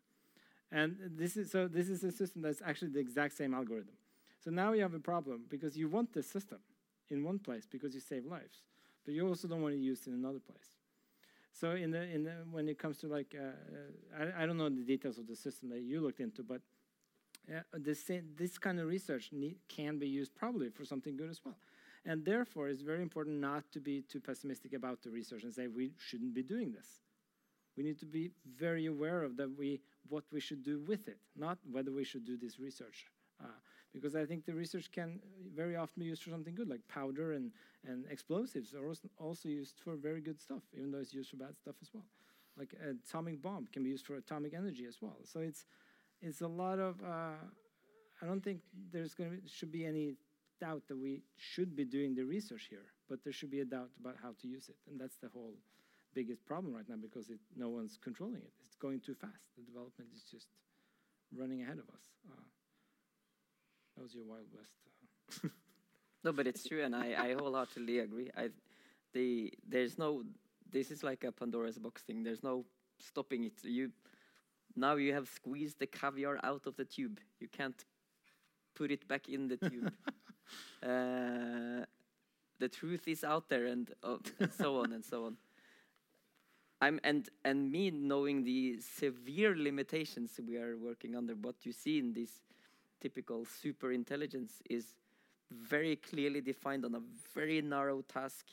[0.72, 3.94] And this is so this is a system that's actually the exact same algorithm.
[4.44, 6.60] So now you have a problem because you want this system
[7.10, 8.64] in one place because you save lives,
[9.06, 10.76] but you also don't want to use it in another place.
[11.52, 14.58] So in the in the, when it comes to like uh, uh, I, I don't
[14.58, 16.62] know the details of the system that you looked into, but
[17.50, 21.40] uh, this this kind of research need, can be used probably for something good as
[21.46, 21.56] well.
[22.08, 25.68] And therefore, it's very important not to be too pessimistic about the research and say
[25.68, 26.88] we shouldn't be doing this.
[27.76, 31.18] We need to be very aware of that we what we should do with it,
[31.36, 33.08] not whether we should do this research.
[33.42, 33.48] Uh,
[33.96, 35.20] because I think the research can
[35.56, 37.52] very often be used for something good, like powder and,
[37.88, 41.38] and explosives are also- also used for very good stuff, even though it's used for
[41.38, 42.06] bad stuff as well.
[42.58, 45.18] Like an atomic bomb can be used for atomic energy as well.
[45.24, 45.66] So it's
[46.22, 47.02] it's a lot of.
[47.04, 47.40] Uh,
[48.22, 50.16] I don't think there's going to should be any
[50.62, 53.90] doubt that we should be doing the research here, but there should be a doubt
[54.00, 55.56] about how to use it, and that's the whole
[56.14, 58.54] biggest problem right now because it, no one's controlling it.
[58.66, 59.44] It's going too fast.
[59.58, 60.48] The development is just
[61.36, 62.06] running ahead of us.
[62.32, 62.48] Uh,
[63.96, 65.44] that was your Wild West.
[65.44, 65.50] Uh,
[66.26, 68.32] No, but it's true, and I, I wholeheartedly agree.
[68.36, 68.50] I,
[69.14, 70.24] the there's no.
[70.72, 72.24] This is like a Pandora's box thing.
[72.24, 72.66] There's no
[72.98, 73.64] stopping it.
[73.64, 73.92] You
[74.76, 77.20] now you have squeezed the caviar out of the tube.
[77.40, 77.80] You can't
[78.74, 79.92] put it back in the tube.
[80.84, 81.86] uh,
[82.58, 85.38] the truth is out there, and, uh, and so on and so on.
[86.82, 91.36] I'm and and me knowing the severe limitations we are working under.
[91.36, 92.42] What you see in this
[93.06, 94.86] typical super intelligence is
[95.52, 97.02] very clearly defined on a
[97.38, 98.46] very narrow task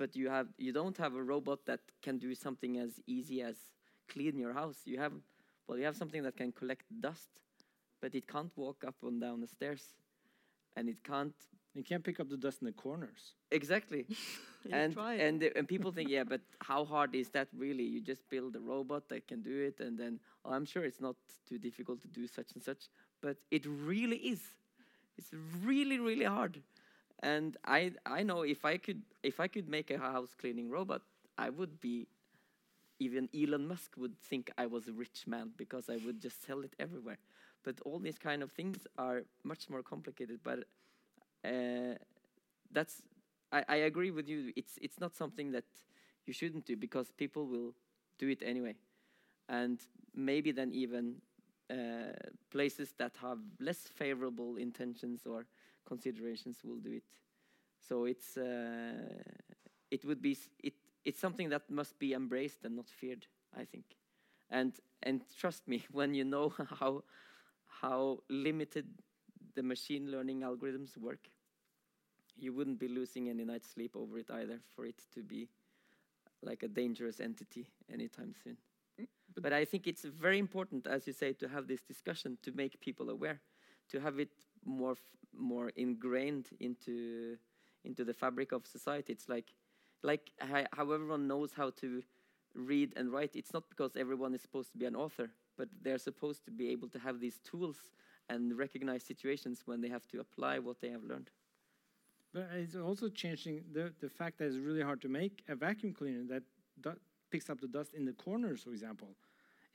[0.00, 3.56] but you have you don't have a robot that can do something as easy as
[4.12, 4.78] clean your house.
[4.84, 5.14] You have
[5.66, 7.30] well you have something that can collect dust
[8.00, 9.84] but it can't walk up and down the stairs
[10.76, 11.34] and it can't
[11.74, 13.22] you can't pick up the dust in the corners.
[13.50, 14.06] exactly.
[14.70, 17.84] And and the- and people think yeah but how hard is that really?
[17.94, 21.00] You just build a robot that can do it and then oh, i'm sure it's
[21.00, 21.16] not
[21.48, 22.82] too difficult to do such and such
[23.20, 24.40] but it really is.
[25.18, 25.32] It's
[25.64, 26.62] really really hard.
[27.22, 31.02] And i i know if i could if i could make a house cleaning robot
[31.38, 32.08] i would be
[32.98, 36.60] even elon musk would think i was a rich man because i would just sell
[36.60, 37.18] it everywhere.
[37.64, 40.60] But all these kind of things are much more complicated but
[41.44, 41.94] uh,
[42.72, 43.02] that's
[43.52, 44.52] I, I agree with you.
[44.56, 45.64] It's it's not something that
[46.26, 47.74] you shouldn't do because people will
[48.18, 48.74] do it anyway,
[49.48, 49.80] and
[50.14, 51.16] maybe then even
[51.70, 52.12] uh,
[52.50, 55.46] places that have less favorable intentions or
[55.86, 57.04] considerations will do it.
[57.80, 59.22] So it's uh,
[59.90, 63.26] it would be it it's something that must be embraced and not feared.
[63.56, 63.84] I think,
[64.50, 67.04] and and trust me, when you know how
[67.66, 68.86] how limited
[69.54, 71.28] the machine learning algorithms work,
[72.36, 75.48] you wouldn't be losing any night's sleep over it either for it to be
[76.42, 78.56] like a dangerous entity anytime soon.
[79.42, 82.80] But- I think it's very important, as you say, to have this discussion to make
[82.80, 83.40] people aware,
[83.90, 84.30] to have it
[84.64, 84.96] more
[85.32, 87.36] more ingrained into
[87.84, 89.12] into the fabric of society.
[89.12, 89.54] It's like
[90.02, 92.02] like how everyone knows how to
[92.54, 93.36] read and write.
[93.36, 96.68] It's not because everyone is supposed to be an author, but they're supposed to be
[96.70, 97.76] able to have these tools
[98.28, 101.30] and recognize situations when they have to apply what they have learned.
[102.32, 105.94] But it's also changing the, the fact that it's really hard to make a vacuum
[105.94, 106.42] cleaner that
[107.30, 109.08] picks up the dust in the corners, for example.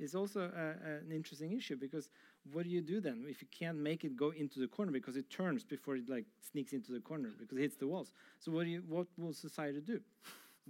[0.04, 0.68] Is also a,
[1.06, 2.10] an interesting issue because
[2.52, 5.16] what do you do then if you can't make it go into the corner because
[5.16, 8.12] it turns before it like sneaks into the corner because it hits the walls?
[8.40, 10.02] So what do you, what will society do?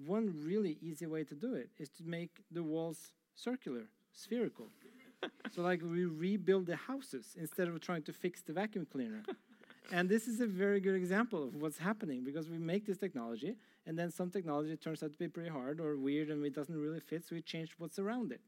[0.05, 4.67] One really easy way to do it is to make the walls circular, spherical.
[5.51, 9.23] so like we rebuild the houses instead of trying to fix the vacuum cleaner
[9.91, 13.55] and this is a very good example of what's happening because we make this technology
[13.85, 16.79] and then some technology turns out to be pretty hard or weird and it doesn't
[16.79, 18.41] really fit so we change what's around it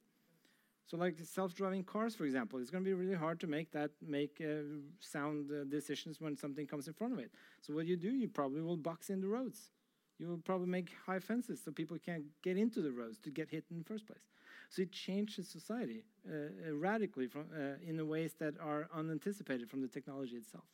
[0.86, 3.92] so like self-driving cars for example it's going to be really hard to make that
[4.06, 4.62] make uh,
[5.00, 7.32] sound uh, decisions when something comes in front of it
[7.62, 9.72] so what you do you probably will box in the roads
[10.18, 13.50] you will probably make high fences so people can't get into the roads to get
[13.50, 14.28] hit in the first place
[14.70, 19.82] so it changes society uh, uh, radically from uh, in ways that are unanticipated from
[19.82, 20.66] the technology itself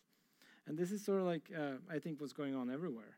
[0.68, 3.18] and this is sort of like uh, I think what's going on everywhere,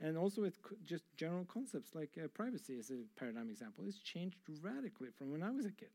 [0.00, 3.84] and also with just general concepts like privacy is a paradigm example.
[3.86, 5.90] It's changed radically from when I was a kid.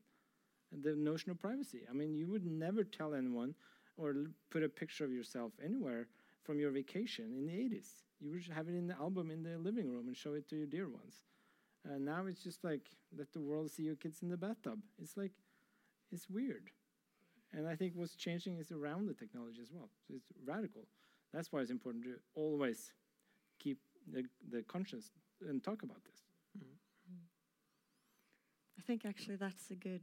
[0.72, 1.82] The notion of privacy.
[1.90, 3.56] I mean, you would never tell anyone
[3.98, 4.16] or
[4.50, 6.08] put a picture of yourself anywhere
[6.44, 7.90] from your vacation in the 80s.
[8.20, 10.56] You would have it in the album in the living room and show it to
[10.56, 11.24] your dear ones.
[11.84, 12.82] And now it's just like
[13.18, 14.80] let the world see your kids in the bathtub.
[15.02, 15.32] It's like
[16.12, 16.70] it's weird.
[17.54, 19.90] And I think what's changing is around the technology as well.
[20.08, 20.84] So it's radical.
[21.34, 22.94] That's why it's important to always
[23.60, 23.80] keep
[24.12, 25.12] the, the conscience
[25.48, 26.22] and talk about this.
[26.58, 26.76] Mm-hmm.
[28.78, 30.02] I think actually that's a good,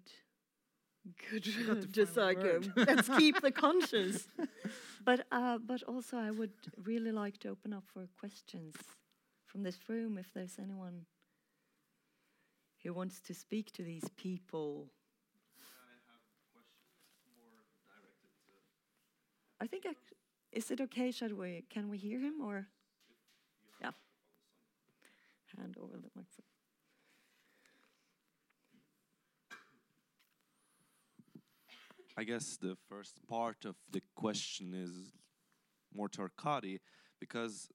[1.31, 1.67] good.
[1.67, 2.73] got just like word.
[2.77, 4.29] um, let's keep the conscience.
[5.05, 6.53] but uh, but also I would
[6.85, 8.75] really like to open up for questions
[9.47, 11.07] from this room if there's anyone
[12.83, 14.89] who wants to speak to these people.
[19.61, 19.95] I think I,
[20.53, 21.11] is it okay?
[21.11, 21.65] Should we?
[21.69, 22.69] Can we hear him or?
[23.81, 23.91] Yeah.
[25.57, 26.48] Hand over the microphone.
[32.19, 35.13] I guess the first part of the question is
[35.95, 36.81] more to Arkadi
[37.21, 37.69] because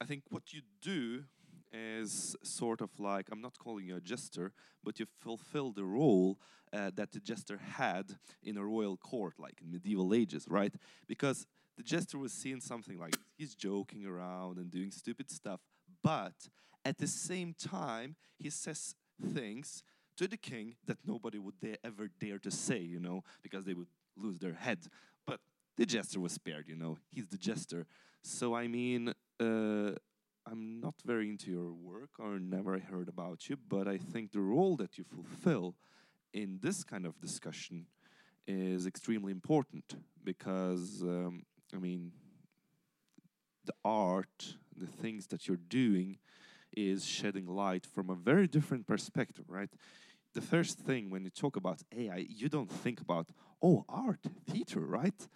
[0.00, 1.24] I think what you do
[1.70, 6.38] is sort of like I'm not calling you a jester, but you fulfill the role
[6.72, 10.72] uh, that the jester had in a royal court, like in medieval ages, right?
[11.06, 15.60] Because the jester was seeing something like he's joking around and doing stupid stuff,
[16.02, 16.48] but
[16.86, 18.94] at the same time he says
[19.34, 19.82] things
[20.16, 23.88] to the king that nobody would ever dare to say, you know, because they would
[24.16, 24.86] lose their head.
[25.26, 25.40] But
[25.76, 26.98] the jester was spared, you know.
[27.10, 27.86] He's the jester.
[28.22, 29.92] So I mean, uh,
[30.46, 34.40] I'm not very into your work or never heard about you, but I think the
[34.40, 35.74] role that you fulfill
[36.32, 37.86] in this kind of discussion
[38.46, 41.44] is extremely important because um,
[41.74, 42.12] I mean,
[43.64, 46.18] the art, the things that you're doing,
[46.76, 49.70] is shedding light from a very different perspective, right?
[50.34, 53.28] The first thing when you talk about AI, you don't think about,
[53.62, 54.20] oh, art,
[54.50, 55.28] theater, right?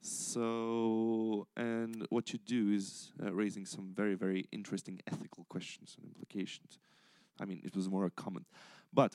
[0.00, 6.06] So, and what you do is uh, raising some very, very interesting ethical questions and
[6.06, 6.78] implications.
[7.40, 8.46] I mean, it was more a comment.
[8.92, 9.14] But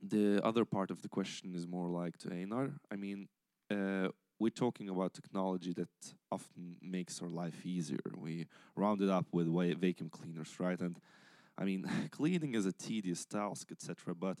[0.00, 2.70] the other part of the question is more like to Einar.
[2.90, 3.28] I mean,
[3.70, 4.08] uh,
[4.38, 5.88] we're talking about technology that
[6.30, 8.00] often makes our life easier.
[8.16, 9.46] We round it up with
[9.78, 10.80] vacuum cleaners, right?
[10.80, 10.96] And
[11.62, 14.16] I mean, cleaning is a tedious task, etc.
[14.16, 14.38] But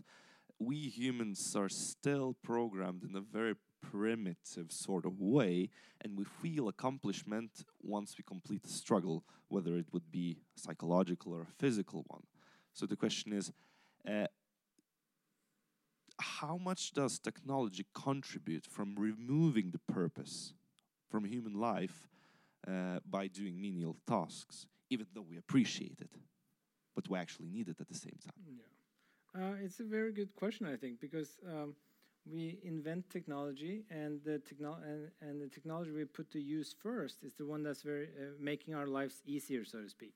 [0.58, 5.70] we humans are still programmed in a very primitive sort of way,
[6.00, 11.42] and we feel accomplishment once we complete a struggle, whether it would be psychological or
[11.42, 12.24] a physical one.
[12.72, 13.52] So the question is.
[14.06, 14.26] Uh,
[16.18, 20.54] how much does technology contribute from removing the purpose
[21.10, 22.06] from human life
[22.68, 26.10] uh, by doing menial tasks, even though we appreciate it,
[26.94, 28.44] but we actually need it at the same time?
[28.46, 31.74] Yeah, uh, it's a very good question, I think, because um,
[32.30, 37.22] we invent technology, and the techno- and, and the technology we put to use first
[37.24, 40.14] is the one that's very uh, making our lives easier, so to speak.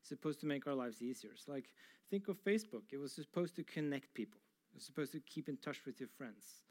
[0.00, 1.30] It's supposed to make our lives easier.
[1.32, 1.70] It's like
[2.10, 2.92] think of Facebook.
[2.92, 4.40] It was supposed to connect people.
[4.72, 6.62] You're supposed to keep in touch with your friends.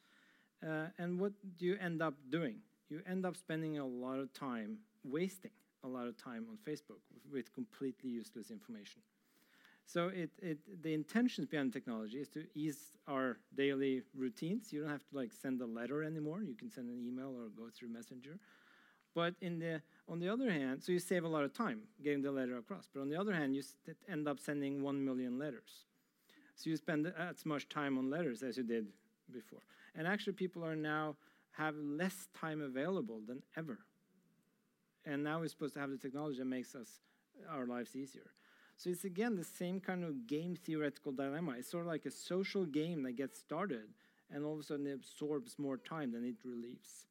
[0.65, 2.57] Uh, and what do you end up doing?
[2.89, 5.51] You end up spending a lot of time wasting
[5.83, 7.01] a lot of time on Facebook
[7.31, 9.01] with completely useless information.
[9.85, 14.73] So it, it, the intentions behind technology is to ease our daily routines.
[14.73, 16.41] You don't have to like send a letter anymore.
[16.43, 18.39] You can send an email or go through Messenger.
[19.13, 22.21] But in the, on the other hand, so you save a lot of time getting
[22.21, 22.89] the letter across.
[22.93, 23.63] But on the other hand, you
[24.09, 25.85] end up sending one million letters.
[26.55, 28.87] So you spend as much time on letters as you did
[29.31, 29.59] before.
[29.95, 31.15] And actually, people are now
[31.51, 33.79] have less time available than ever.
[35.05, 36.99] And now we're supposed to have the technology that makes us
[37.49, 38.31] our lives easier.
[38.77, 41.55] So it's again the same kind of game theoretical dilemma.
[41.57, 43.87] It's sort of like a social game that gets started
[44.31, 47.07] and all of a sudden it absorbs more time than it relieves.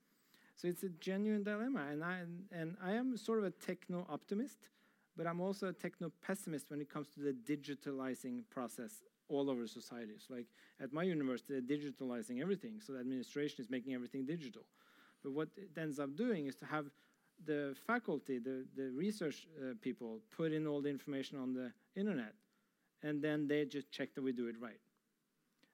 [0.56, 2.20] So it's a genuine dilemma, and I
[2.52, 4.68] and I am sort of a techno optimist,
[5.16, 9.66] but I'm also a techno pessimist when it comes to the digitalizing process all over
[9.66, 10.26] societies.
[10.30, 10.46] Like
[10.80, 14.62] at my university, they're digitalizing everything, so the administration is making everything digital.
[15.22, 16.86] But what it ends up doing is to have
[17.44, 22.34] the faculty, the, the research uh, people, put in all the information on the internet,
[23.02, 24.80] and then they just check that we do it right.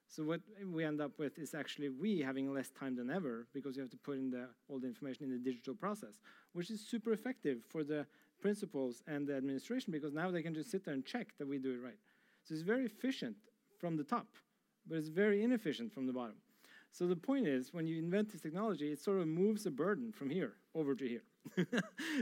[0.09, 3.77] So what we end up with is actually we having less time than ever because
[3.77, 6.19] you have to put in the, all the information in the digital process,
[6.53, 8.05] which is super effective for the
[8.41, 11.59] principals and the administration because now they can just sit there and check that we
[11.59, 11.99] do it right.
[12.43, 13.37] So it's very efficient
[13.79, 14.27] from the top,
[14.89, 16.37] but it's very inefficient from the bottom.
[16.93, 20.13] So the point is, when you invent this technology, it sort of moves the burden
[20.13, 21.23] from here over to here.
[21.57, 21.65] so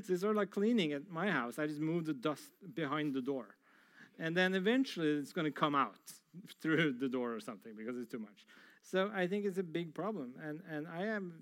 [0.09, 1.59] it's sort of like cleaning at my house.
[1.59, 3.57] I just move the dust behind the door.
[4.19, 5.97] And then eventually it's going to come out
[6.63, 8.45] through the door or something because it's too much.
[8.83, 10.35] So I think it's a big problem.
[10.43, 11.35] And, and I am,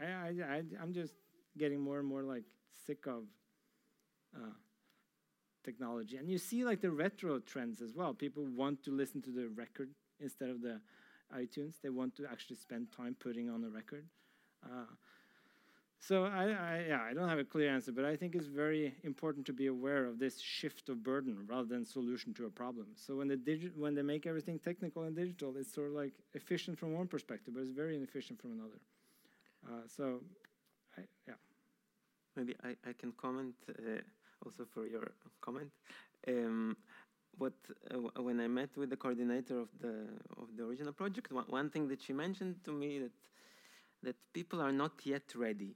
[0.00, 1.14] I, I, I, I'm just
[1.58, 2.44] getting more and more like
[2.86, 3.24] sick of
[4.36, 4.54] uh,
[5.64, 6.16] technology.
[6.16, 8.14] And you see like the retro trends as well.
[8.14, 9.90] People want to listen to the record
[10.20, 10.80] instead of the
[11.36, 11.74] iTunes.
[11.82, 14.04] They want to actually spend time putting on a record.
[14.64, 14.86] Uh,
[16.02, 18.94] so I, I, yeah, I don't have a clear answer, but I think it's very
[19.04, 22.86] important to be aware of this shift of burden rather than solution to a problem.
[22.96, 26.78] So when the when they make everything technical and digital, it's sort of like efficient
[26.78, 28.80] from one perspective, but it's very inefficient from another.
[29.68, 30.20] Uh, so,
[30.96, 31.34] I, yeah.
[32.34, 34.00] Maybe I, I can comment uh,
[34.44, 35.12] also for your
[35.42, 35.70] comment.
[36.28, 36.76] Um,
[37.40, 37.54] what
[37.90, 39.94] uh, when I met with the coordinator of the
[40.36, 43.12] of the original project, one, one thing that she mentioned to me that
[44.02, 45.74] that people are not yet ready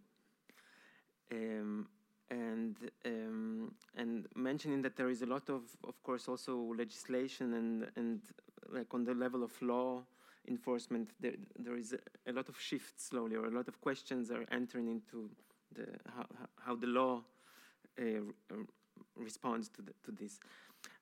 [1.32, 1.88] um,
[2.30, 7.86] and um, and mentioning that there is a lot of, of course, also legislation and
[7.96, 8.20] and
[8.70, 10.02] like on the level of law
[10.48, 14.30] enforcement, there there is a, a lot of shifts slowly, or a lot of questions
[14.30, 15.30] are entering into
[15.74, 16.26] the how,
[16.64, 17.22] how the law
[17.98, 18.04] uh,
[19.16, 20.40] responds to the, to this.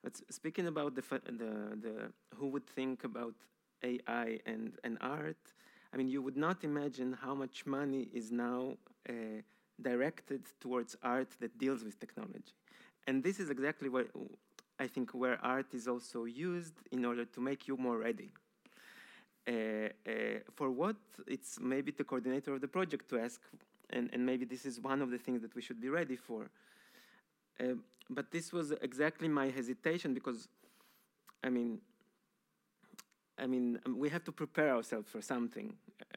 [0.03, 1.53] But speaking about the the
[1.85, 3.35] the who would think about
[3.83, 5.53] AI and and art,
[5.93, 8.77] I mean, you would not imagine how much money is now.
[9.09, 9.41] Uh,
[9.81, 12.53] directed towards art that deals with technology.
[13.07, 14.05] And this is exactly where
[14.79, 18.29] I think where art is also used in order to make you more ready.
[19.45, 19.51] Uh,
[20.07, 20.11] uh,
[20.55, 20.95] for what
[21.27, 23.41] it's maybe the coordinator of the project to ask,
[23.89, 26.49] and, and maybe this is one of the things that we should be ready for.
[27.59, 27.75] Uh,
[28.09, 30.47] but this was exactly my hesitation because,
[31.43, 31.79] I mean,
[33.37, 35.73] I mean, we have to prepare ourselves for something,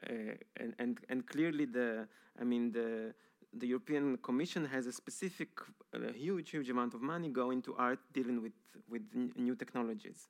[0.07, 2.07] uh, and, and and clearly the,
[2.39, 3.13] I mean the
[3.53, 5.49] the European Commission has a specific,
[5.93, 8.53] a huge, huge amount of money going to art dealing with,
[8.89, 9.01] with
[9.35, 10.27] new technologies.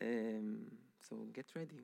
[0.00, 0.66] Um,
[1.08, 1.80] so get ready.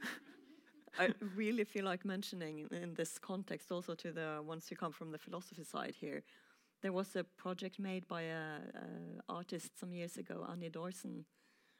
[0.98, 5.10] I really feel like mentioning in this context also to the ones who come from
[5.10, 6.22] the philosophy side here.
[6.82, 11.24] There was a project made by a, a artist some years ago, Annie Dorsen,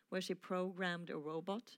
[0.09, 1.77] where she programmed a robot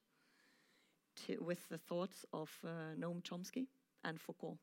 [1.27, 3.67] to, with the thoughts of uh, Noam Chomsky
[4.05, 4.59] and Foucault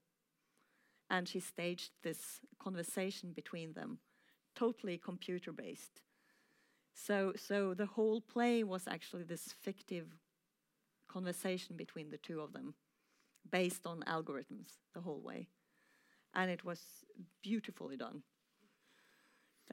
[1.12, 4.00] and she staged this conversation between them,
[4.56, 6.02] totally computer based.
[6.94, 10.08] So, so the whole play was actually this fictive
[11.10, 12.76] conversation between the two of them,
[13.52, 15.50] based on algorithms the whole way,
[16.34, 16.80] and it was
[17.44, 18.24] beautifully done.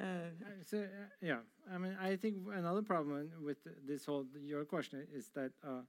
[0.01, 0.26] Uh, uh
[0.62, 0.84] so, uh,
[1.20, 1.39] yeah,
[1.72, 5.82] I mean, I think another problem with this whole your question is that uh,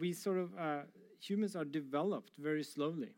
[0.00, 0.82] we sort of uh,
[1.20, 3.14] humans are developed very slowly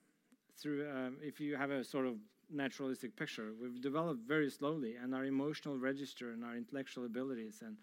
[0.58, 2.14] through um, if you have a sort of
[2.50, 7.76] naturalistic picture we've developed very slowly and our emotional register and our intellectual abilities and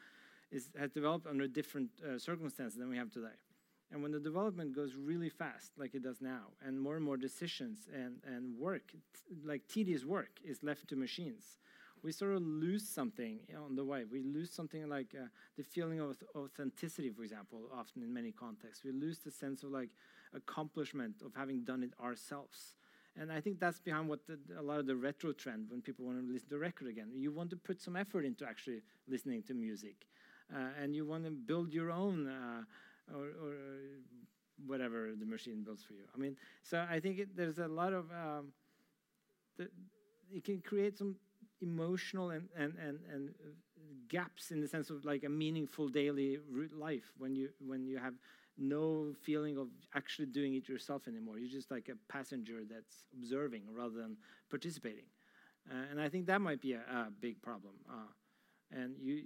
[0.51, 3.35] is, has developed under different uh, circumstances than we have today.
[3.91, 7.17] And when the development goes really fast like it does now and more and more
[7.17, 8.93] decisions and, and work
[9.43, 11.57] like tedious work is left to machines
[12.03, 14.03] we sort of lose something on the way.
[14.09, 15.27] We lose something like uh,
[15.57, 18.83] the feeling of authenticity, for example, often in many contexts.
[18.83, 19.89] We lose the sense of like
[20.35, 22.75] accomplishment of having done it ourselves.
[23.15, 26.05] And I think that's behind what the, a lot of the retro trend when people
[26.05, 27.09] want to listen to record again.
[27.13, 30.07] You want to put some effort into actually listening to music,
[30.53, 33.55] uh, and you want to build your own uh, or, or,
[34.65, 36.03] whatever the machine builds for you.
[36.15, 38.53] I mean, so I think it, there's a lot of um,
[39.57, 39.67] the,
[40.31, 41.15] it can create some
[41.63, 43.29] emotional and, and, and, and
[44.09, 46.37] gaps in the sense of like a meaningful daily
[46.75, 48.13] life when you when you have
[48.57, 51.39] no feeling of actually doing it yourself anymore.
[51.39, 54.17] You're just like a passenger that's observing rather than
[54.49, 55.05] participating.
[55.71, 57.73] Uh, and I think that might be a, a big problem.
[57.89, 58.11] Uh,
[58.71, 59.21] and you,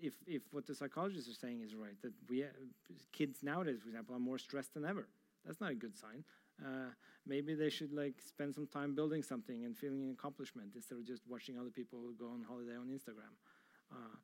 [0.00, 2.48] if, if what the psychologists are saying is right, that we uh,
[3.12, 5.08] kids nowadays, for example, are more stressed than ever.
[5.44, 6.24] That's not a good sign.
[6.64, 6.90] Uh,
[7.26, 11.06] maybe they should like spend some time building something and feeling an accomplishment instead of
[11.06, 13.34] just watching other people go on holiday on Instagram.
[13.92, 14.16] Uh,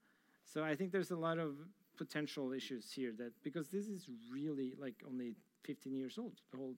[0.44, 1.57] so I think there's a lot of
[1.97, 5.34] potential issues here that because this is really like only
[5.64, 6.76] 15 years old, the whole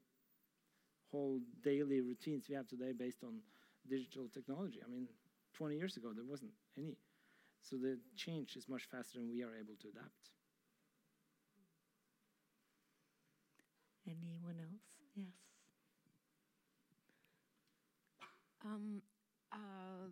[1.11, 3.41] whole daily routines we have today based on
[3.89, 4.81] digital technology.
[4.85, 5.07] I mean,
[5.55, 6.97] 20 years ago there wasn't any.
[7.63, 10.31] So the change is much faster than we are able to adapt.
[14.07, 14.97] Anyone else?
[15.17, 15.27] Yes.
[18.65, 19.03] Um,
[19.53, 20.09] uh,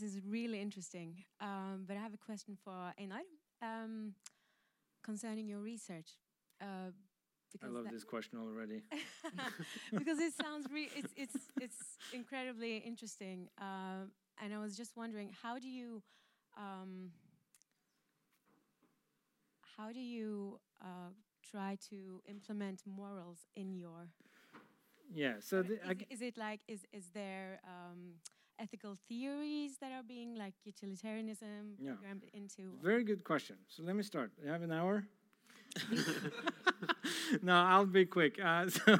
[0.00, 3.20] this is really interesting, um, but I have a question for Einar
[3.62, 4.14] um,
[5.04, 6.08] concerning your research.
[6.60, 6.90] Uh,
[7.62, 8.82] I love this question already.
[9.96, 11.76] because it sounds re- it's it's it's
[12.12, 14.06] incredibly interesting, uh,
[14.42, 16.02] and I was just wondering how do you
[16.58, 17.10] um,
[19.76, 21.10] how do you uh,
[21.48, 24.08] try to implement morals in your
[25.12, 25.68] yeah so is,
[26.10, 28.14] is, it like is is there um,
[28.64, 31.92] ethical theories that are being like utilitarianism yeah.
[31.92, 35.06] programmed into very good question so let me start you have an hour
[37.42, 38.98] no i'll be quick uh, so,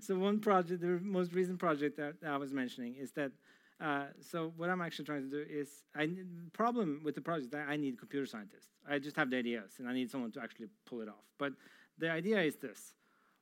[0.00, 3.32] so one project the most recent project that i was mentioning is that
[3.80, 6.08] uh, so what I'm actually trying to do is, I
[6.52, 8.68] problem with the project that I need computer scientists.
[8.88, 11.24] I just have the ideas, and I need someone to actually pull it off.
[11.38, 11.54] But
[11.98, 12.94] the idea is this: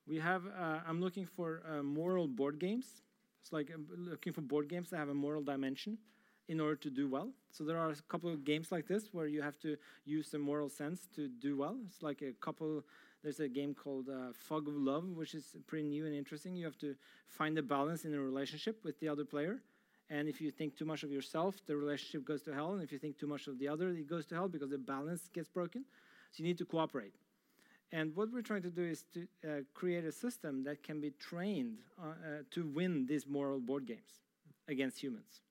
[0.06, 0.44] we have.
[0.46, 3.02] Uh, I'm looking for uh, moral board games.
[3.42, 5.98] It's like uh, looking for board games that have a moral dimension
[6.48, 7.30] in order to do well.
[7.50, 10.38] So there are a couple of games like this where you have to use the
[10.38, 11.76] moral sense to do well.
[11.86, 12.84] It's like a couple.
[13.22, 16.56] There's a game called uh, Fog of Love, which is pretty new and interesting.
[16.56, 16.96] You have to
[17.28, 19.60] find a balance in a relationship with the other player
[20.12, 22.74] and if you think too much of yourself, the relationship goes to hell.
[22.74, 24.76] And if you think too much of the other, it goes to hell because the
[24.76, 25.86] balance gets broken.
[26.32, 27.14] So you need to cooperate.
[27.92, 31.10] And what we're trying to do is to uh, create a system that can be
[31.10, 32.12] trained uh, uh,
[32.52, 34.22] to win these moral board games
[34.66, 35.42] against humans.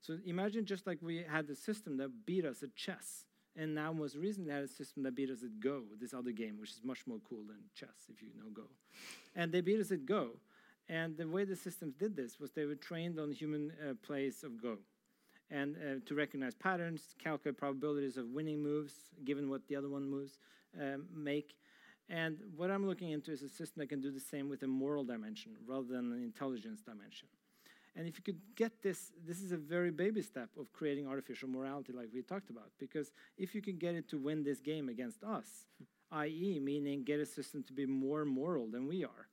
[0.00, 3.24] So imagine just like we had a system that beat us at chess,
[3.56, 6.58] and now most recently had a system that beat us at Go, this other game,
[6.60, 8.64] which is much more cool than chess if you know Go.
[9.36, 10.30] And they beat us at Go.
[10.88, 14.42] And the way the systems did this was they were trained on human uh, plays
[14.42, 14.78] of Go
[15.50, 20.08] and uh, to recognize patterns, calculate probabilities of winning moves given what the other one
[20.08, 20.38] moves
[20.80, 21.54] um, make.
[22.08, 24.66] And what I'm looking into is a system that can do the same with a
[24.66, 27.28] moral dimension rather than an intelligence dimension.
[27.96, 31.48] And if you could get this, this is a very baby step of creating artificial
[31.48, 32.70] morality, like we talked about.
[32.78, 36.18] Because if you can get it to win this game against us, hmm.
[36.18, 39.28] i.e., meaning get a system to be more moral than we are,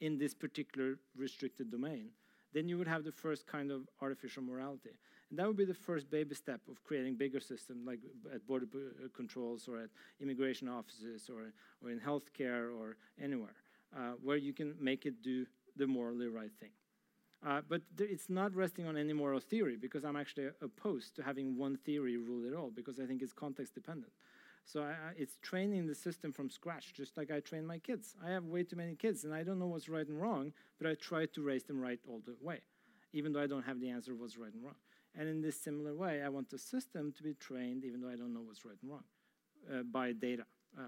[0.00, 2.10] in this particular restricted domain,
[2.52, 4.98] then you would have the first kind of artificial morality.
[5.36, 8.00] That would be the first baby step of creating bigger systems like
[8.34, 9.90] at border uh, controls or at
[10.20, 11.52] immigration offices or,
[11.82, 13.54] or in healthcare or anywhere,
[13.96, 15.46] uh, where you can make it do
[15.76, 16.70] the morally right thing.
[17.46, 21.56] Uh, but it's not resting on any moral theory because I'm actually opposed to having
[21.56, 24.12] one theory rule it all because I think it's context dependent.
[24.64, 28.16] So I, it's training the system from scratch, just like I train my kids.
[28.24, 30.88] I have way too many kids, and I don't know what's right and wrong, but
[30.90, 32.62] I try to raise them right all the way,
[33.12, 34.74] even though I don't have the answer what's right and wrong.
[35.18, 38.16] And in this similar way, I want the system to be trained, even though I
[38.16, 39.04] don't know what's right and wrong,
[39.72, 40.44] uh, by data.
[40.78, 40.82] Uh,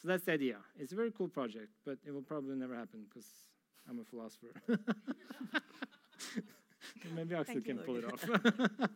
[0.00, 0.56] so that's the idea.
[0.78, 3.26] It's a very cool project, but it will probably never happen because
[3.88, 4.52] I'm a philosopher.
[7.14, 8.24] Maybe Axel can pull it off.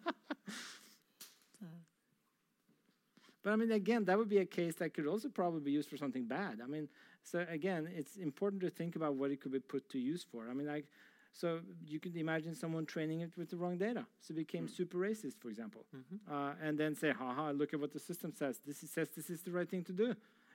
[3.43, 5.89] But I mean, again, that would be a case that could also probably be used
[5.89, 6.61] for something bad.
[6.62, 6.89] I mean,
[7.23, 10.48] so again, it's important to think about what it could be put to use for.
[10.48, 10.86] I mean, like,
[11.32, 14.77] so you could imagine someone training it with the wrong data, so it became mm.
[14.77, 16.32] super racist, for example, mm-hmm.
[16.32, 18.61] uh, and then say, "Haha, look at what the system says.
[18.66, 20.15] This is, says this is the right thing to do,"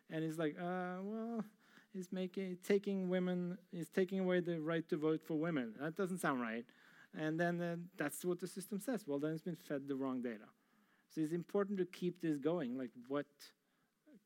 [0.10, 1.44] and it's like, uh, well,
[1.94, 5.74] it's making taking women, is taking away the right to vote for women.
[5.80, 6.66] That doesn't sound right.
[7.18, 9.06] And then uh, that's what the system says.
[9.08, 10.50] Well, then it's been fed the wrong data.
[11.10, 12.78] So it's important to keep this going.
[12.78, 13.28] Like what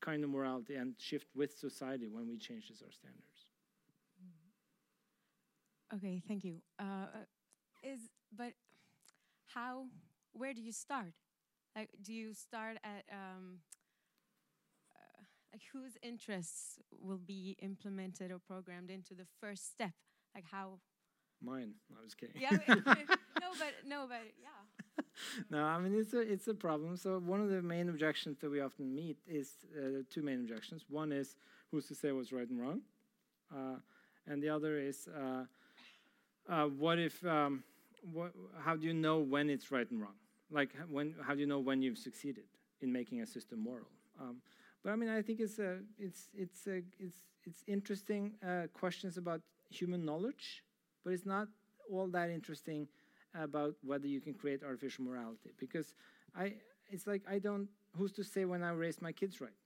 [0.00, 3.29] kind of morality and shift with society when we change this our standards.
[5.94, 6.56] Okay, thank you.
[6.78, 7.06] Uh,
[7.82, 8.00] is
[8.36, 8.52] but
[9.46, 9.86] how?
[10.32, 11.12] Where do you start?
[11.74, 13.58] Like, do you start at um,
[14.94, 15.22] uh,
[15.52, 19.92] like whose interests will be implemented or programmed into the first step?
[20.34, 20.78] Like how?
[21.42, 21.72] Mine.
[21.98, 22.40] I was kidding.
[22.40, 22.50] Yeah.
[22.68, 25.04] no, but no, but yeah.
[25.50, 26.96] no, I mean it's a it's a problem.
[26.96, 30.84] So one of the main objections that we often meet is uh, two main objections.
[30.88, 31.34] One is
[31.70, 32.80] who's to say what's right and wrong,
[33.52, 33.76] uh,
[34.26, 35.44] and the other is uh,
[36.50, 37.62] uh what if um,
[38.64, 40.18] how do you know when it's right and wrong?
[40.50, 42.44] Like when how do you know when you've succeeded
[42.80, 43.86] in making a system moral?
[44.20, 44.36] Um,
[44.82, 49.16] but I mean I think it's a it's it's a, it's it's interesting uh, questions
[49.16, 49.40] about
[49.70, 50.64] human knowledge,
[51.04, 51.48] but it's not
[51.90, 52.88] all that interesting
[53.34, 55.94] about whether you can create artificial morality because
[56.36, 56.54] I
[56.88, 59.58] it's like I don't who's to say when I raise my kids right?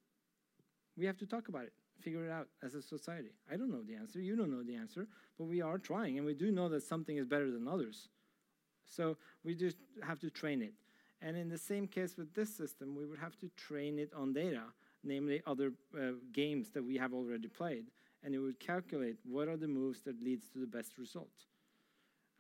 [0.97, 1.73] We have to talk about it,
[2.05, 3.31] figure it out as a society.
[3.51, 5.06] I don't know the answer, you don't know the answer,
[5.39, 8.09] but we are trying and we do know that something is better than others.
[8.86, 10.74] So we just have to train it.
[11.22, 14.35] And in the same case with this system, we would have to train it on
[14.35, 14.64] data,
[15.02, 17.86] namely other uh, games that we have already played,
[18.22, 21.47] and it would calculate what are the moves that leads to the best result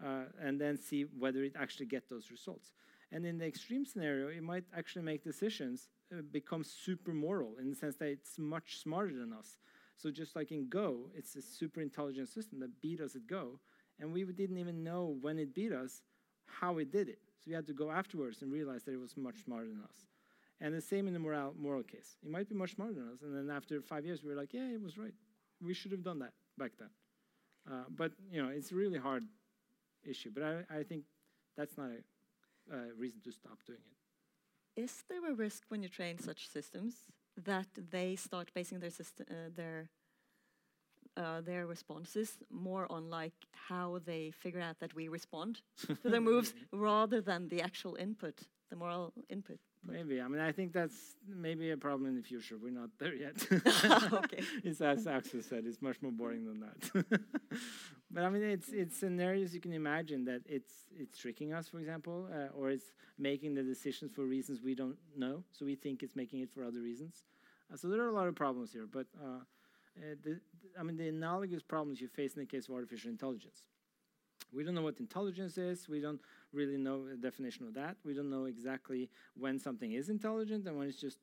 [0.04, 2.72] uh, and then see whether it actually get those results.
[3.12, 7.70] And in the extreme scenario, it might actually make decisions uh, become super moral in
[7.70, 9.58] the sense that it's much smarter than us.
[9.96, 13.60] So just like in Go, it's a super intelligent system that beat us at Go,
[14.00, 16.02] and we didn't even know when it beat us
[16.46, 17.20] how it did it.
[17.38, 20.06] So we had to go afterwards and realize that it was much smarter than us.
[20.60, 22.16] And the same in the moral, moral case.
[22.22, 23.22] It might be much smarter than us.
[23.22, 25.12] And then after five years, we were like, yeah, it was right.
[25.64, 26.90] We should have done that back then.
[27.70, 29.24] Uh, but, you know, it's really hard
[30.08, 30.30] issue.
[30.32, 31.04] But I, I think
[31.56, 31.90] that's not
[32.72, 34.03] a reason to stop doing it.
[34.76, 36.94] Is there a risk when you train such systems
[37.36, 39.90] that they start basing their system, uh, their
[41.16, 46.20] uh, their responses more on like how they figure out that we respond to their
[46.32, 48.40] moves rather than the actual input,
[48.70, 49.60] the moral input?
[49.86, 50.20] Maybe.
[50.20, 52.56] I mean, I think that's maybe a problem in the future.
[52.56, 53.46] We're not there yet.
[54.12, 54.42] okay.
[54.64, 57.20] it's as Axel said, it's much more boring than that.
[58.10, 61.78] but I mean, it's it's scenarios you can imagine that it's it's tricking us, for
[61.80, 65.44] example, uh, or it's making the decisions for reasons we don't know.
[65.52, 67.24] So we think it's making it for other reasons.
[67.72, 68.86] Uh, so there are a lot of problems here.
[68.90, 69.40] But uh,
[69.98, 70.40] uh the,
[70.80, 73.62] I mean, the analogous problems you face in the case of artificial intelligence.
[74.52, 75.88] We don't know what intelligence is.
[75.88, 76.20] We don't
[76.52, 77.96] really know the definition of that.
[78.04, 81.18] We don't know exactly when something is intelligent and when it just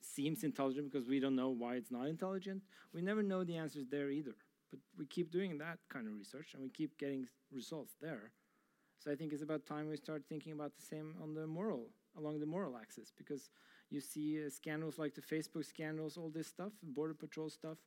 [0.00, 2.62] seems intelligent because we don't know why it's not intelligent.
[2.92, 4.34] We never know the answers there either.
[4.70, 8.32] But we keep doing that kind of research and we keep getting results there.
[8.98, 11.88] So I think it's about time we start thinking about the same on the moral,
[12.16, 13.50] along the moral axis, because
[13.90, 17.78] you see uh, scandals like the Facebook scandals, all this stuff, border patrol stuff.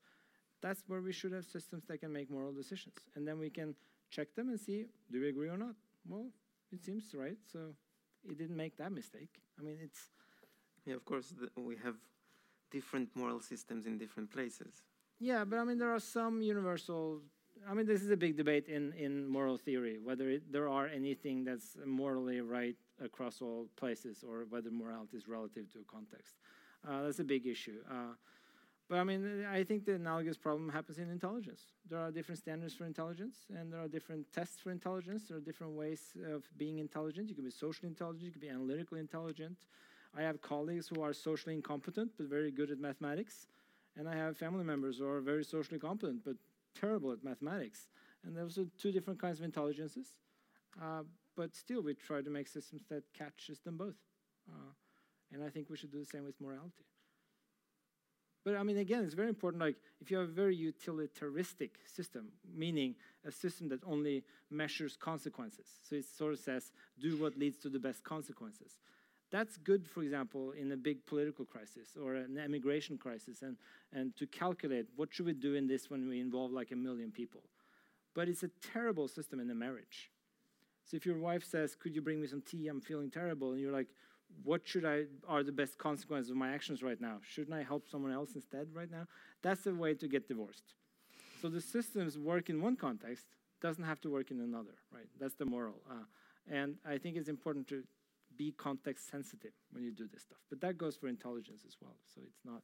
[0.61, 3.75] That's where we should have systems that can make moral decisions, and then we can
[4.09, 5.75] check them and see do we agree or not.
[6.07, 6.27] Well,
[6.71, 7.37] it seems right.
[7.51, 7.75] So
[8.29, 9.41] it didn't make that mistake.
[9.59, 10.09] I mean, it's.
[10.85, 11.95] Yeah, of course, we have
[12.71, 14.83] different moral systems in different places.
[15.19, 17.21] Yeah, but I mean, there are some universal.
[17.69, 20.87] I mean, this is a big debate in, in moral theory whether it, there are
[20.87, 26.35] anything that's morally right across all places or whether morality is relative to a context.
[26.87, 27.79] Uh, that's a big issue.
[27.89, 28.13] Uh,
[28.89, 31.63] but I mean, I think the analogous problem happens in intelligence.
[31.89, 35.23] There are different standards for intelligence, and there are different tests for intelligence.
[35.27, 37.29] There are different ways of being intelligent.
[37.29, 39.57] You can be socially intelligent, you can be analytically intelligent.
[40.17, 43.47] I have colleagues who are socially incompetent but very good at mathematics,
[43.97, 46.35] and I have family members who are very socially competent but
[46.79, 47.87] terrible at mathematics.
[48.23, 50.15] And those are two different kinds of intelligences.
[50.81, 51.03] Uh,
[51.35, 53.95] but still, we try to make systems that catches them both.
[54.49, 54.71] Uh,
[55.31, 56.85] and I think we should do the same with morality.
[58.45, 59.61] But I mean, again, it's very important.
[59.61, 62.93] Like, if you have a very utilitaristic system, meaning
[63.25, 67.69] a system that only measures consequences, so it sort of says, do what leads to
[67.69, 68.77] the best consequences.
[69.31, 73.57] That's good, for example, in a big political crisis or an immigration crisis, and,
[73.91, 77.11] and to calculate what should we do in this when we involve like a million
[77.11, 77.41] people.
[78.13, 80.11] But it's a terrible system in a marriage.
[80.85, 82.67] So if your wife says, "Could you bring me some tea?
[82.67, 83.87] I'm feeling terrible," and you're like,
[84.43, 87.19] what should I are the best consequences of my actions right now?
[87.21, 89.07] Shouldn't I help someone else instead right now?
[89.41, 90.73] That's the way to get divorced.
[91.41, 93.25] So the systems work in one context,
[93.61, 95.07] doesn't have to work in another, right?
[95.19, 95.81] That's the moral.
[95.89, 96.05] Uh,
[96.51, 97.83] and I think it's important to
[98.37, 100.39] be context sensitive when you do this stuff.
[100.49, 101.95] But that goes for intelligence as well.
[102.13, 102.61] So it's not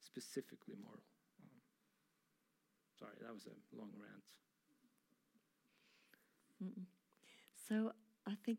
[0.00, 1.02] specifically moral.
[1.42, 1.60] Um,
[2.98, 4.24] sorry, that was a long rant.
[6.62, 6.86] Mm -mm.
[7.68, 7.92] So
[8.26, 8.58] I think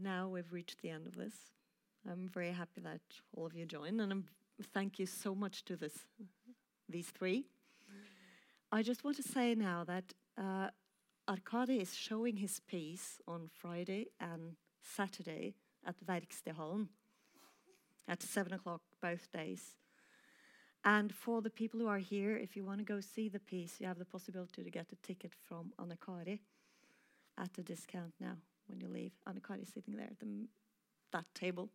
[0.00, 1.52] now we've reached the end of this.
[2.10, 3.00] I'm very happy that
[3.36, 4.24] all of you joined, and I'm,
[4.74, 6.06] thank you so much to this,
[6.88, 7.44] these three.
[8.72, 10.04] I just want to say now that
[10.36, 10.68] uh,
[11.28, 15.54] Arkadi is showing his piece on Friday and Saturday
[15.86, 16.88] at Verkstedhallen
[18.08, 19.76] at seven o'clock both days.
[20.84, 23.76] And for the people who are here, if you want to go see the piece,
[23.78, 26.40] you have the possibility to get a ticket from Anakari
[27.38, 29.12] at a discount now when you leave.
[29.28, 30.48] Anakari is sitting there at the,
[31.12, 31.70] that table.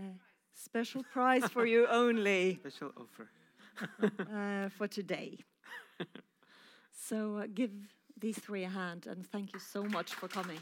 [0.00, 0.14] Uh,
[0.54, 3.28] special prize for you only Special offer.
[4.32, 5.38] uh, for today.
[7.08, 7.70] so uh, give
[8.18, 10.58] these three a hand and thank you so much for coming.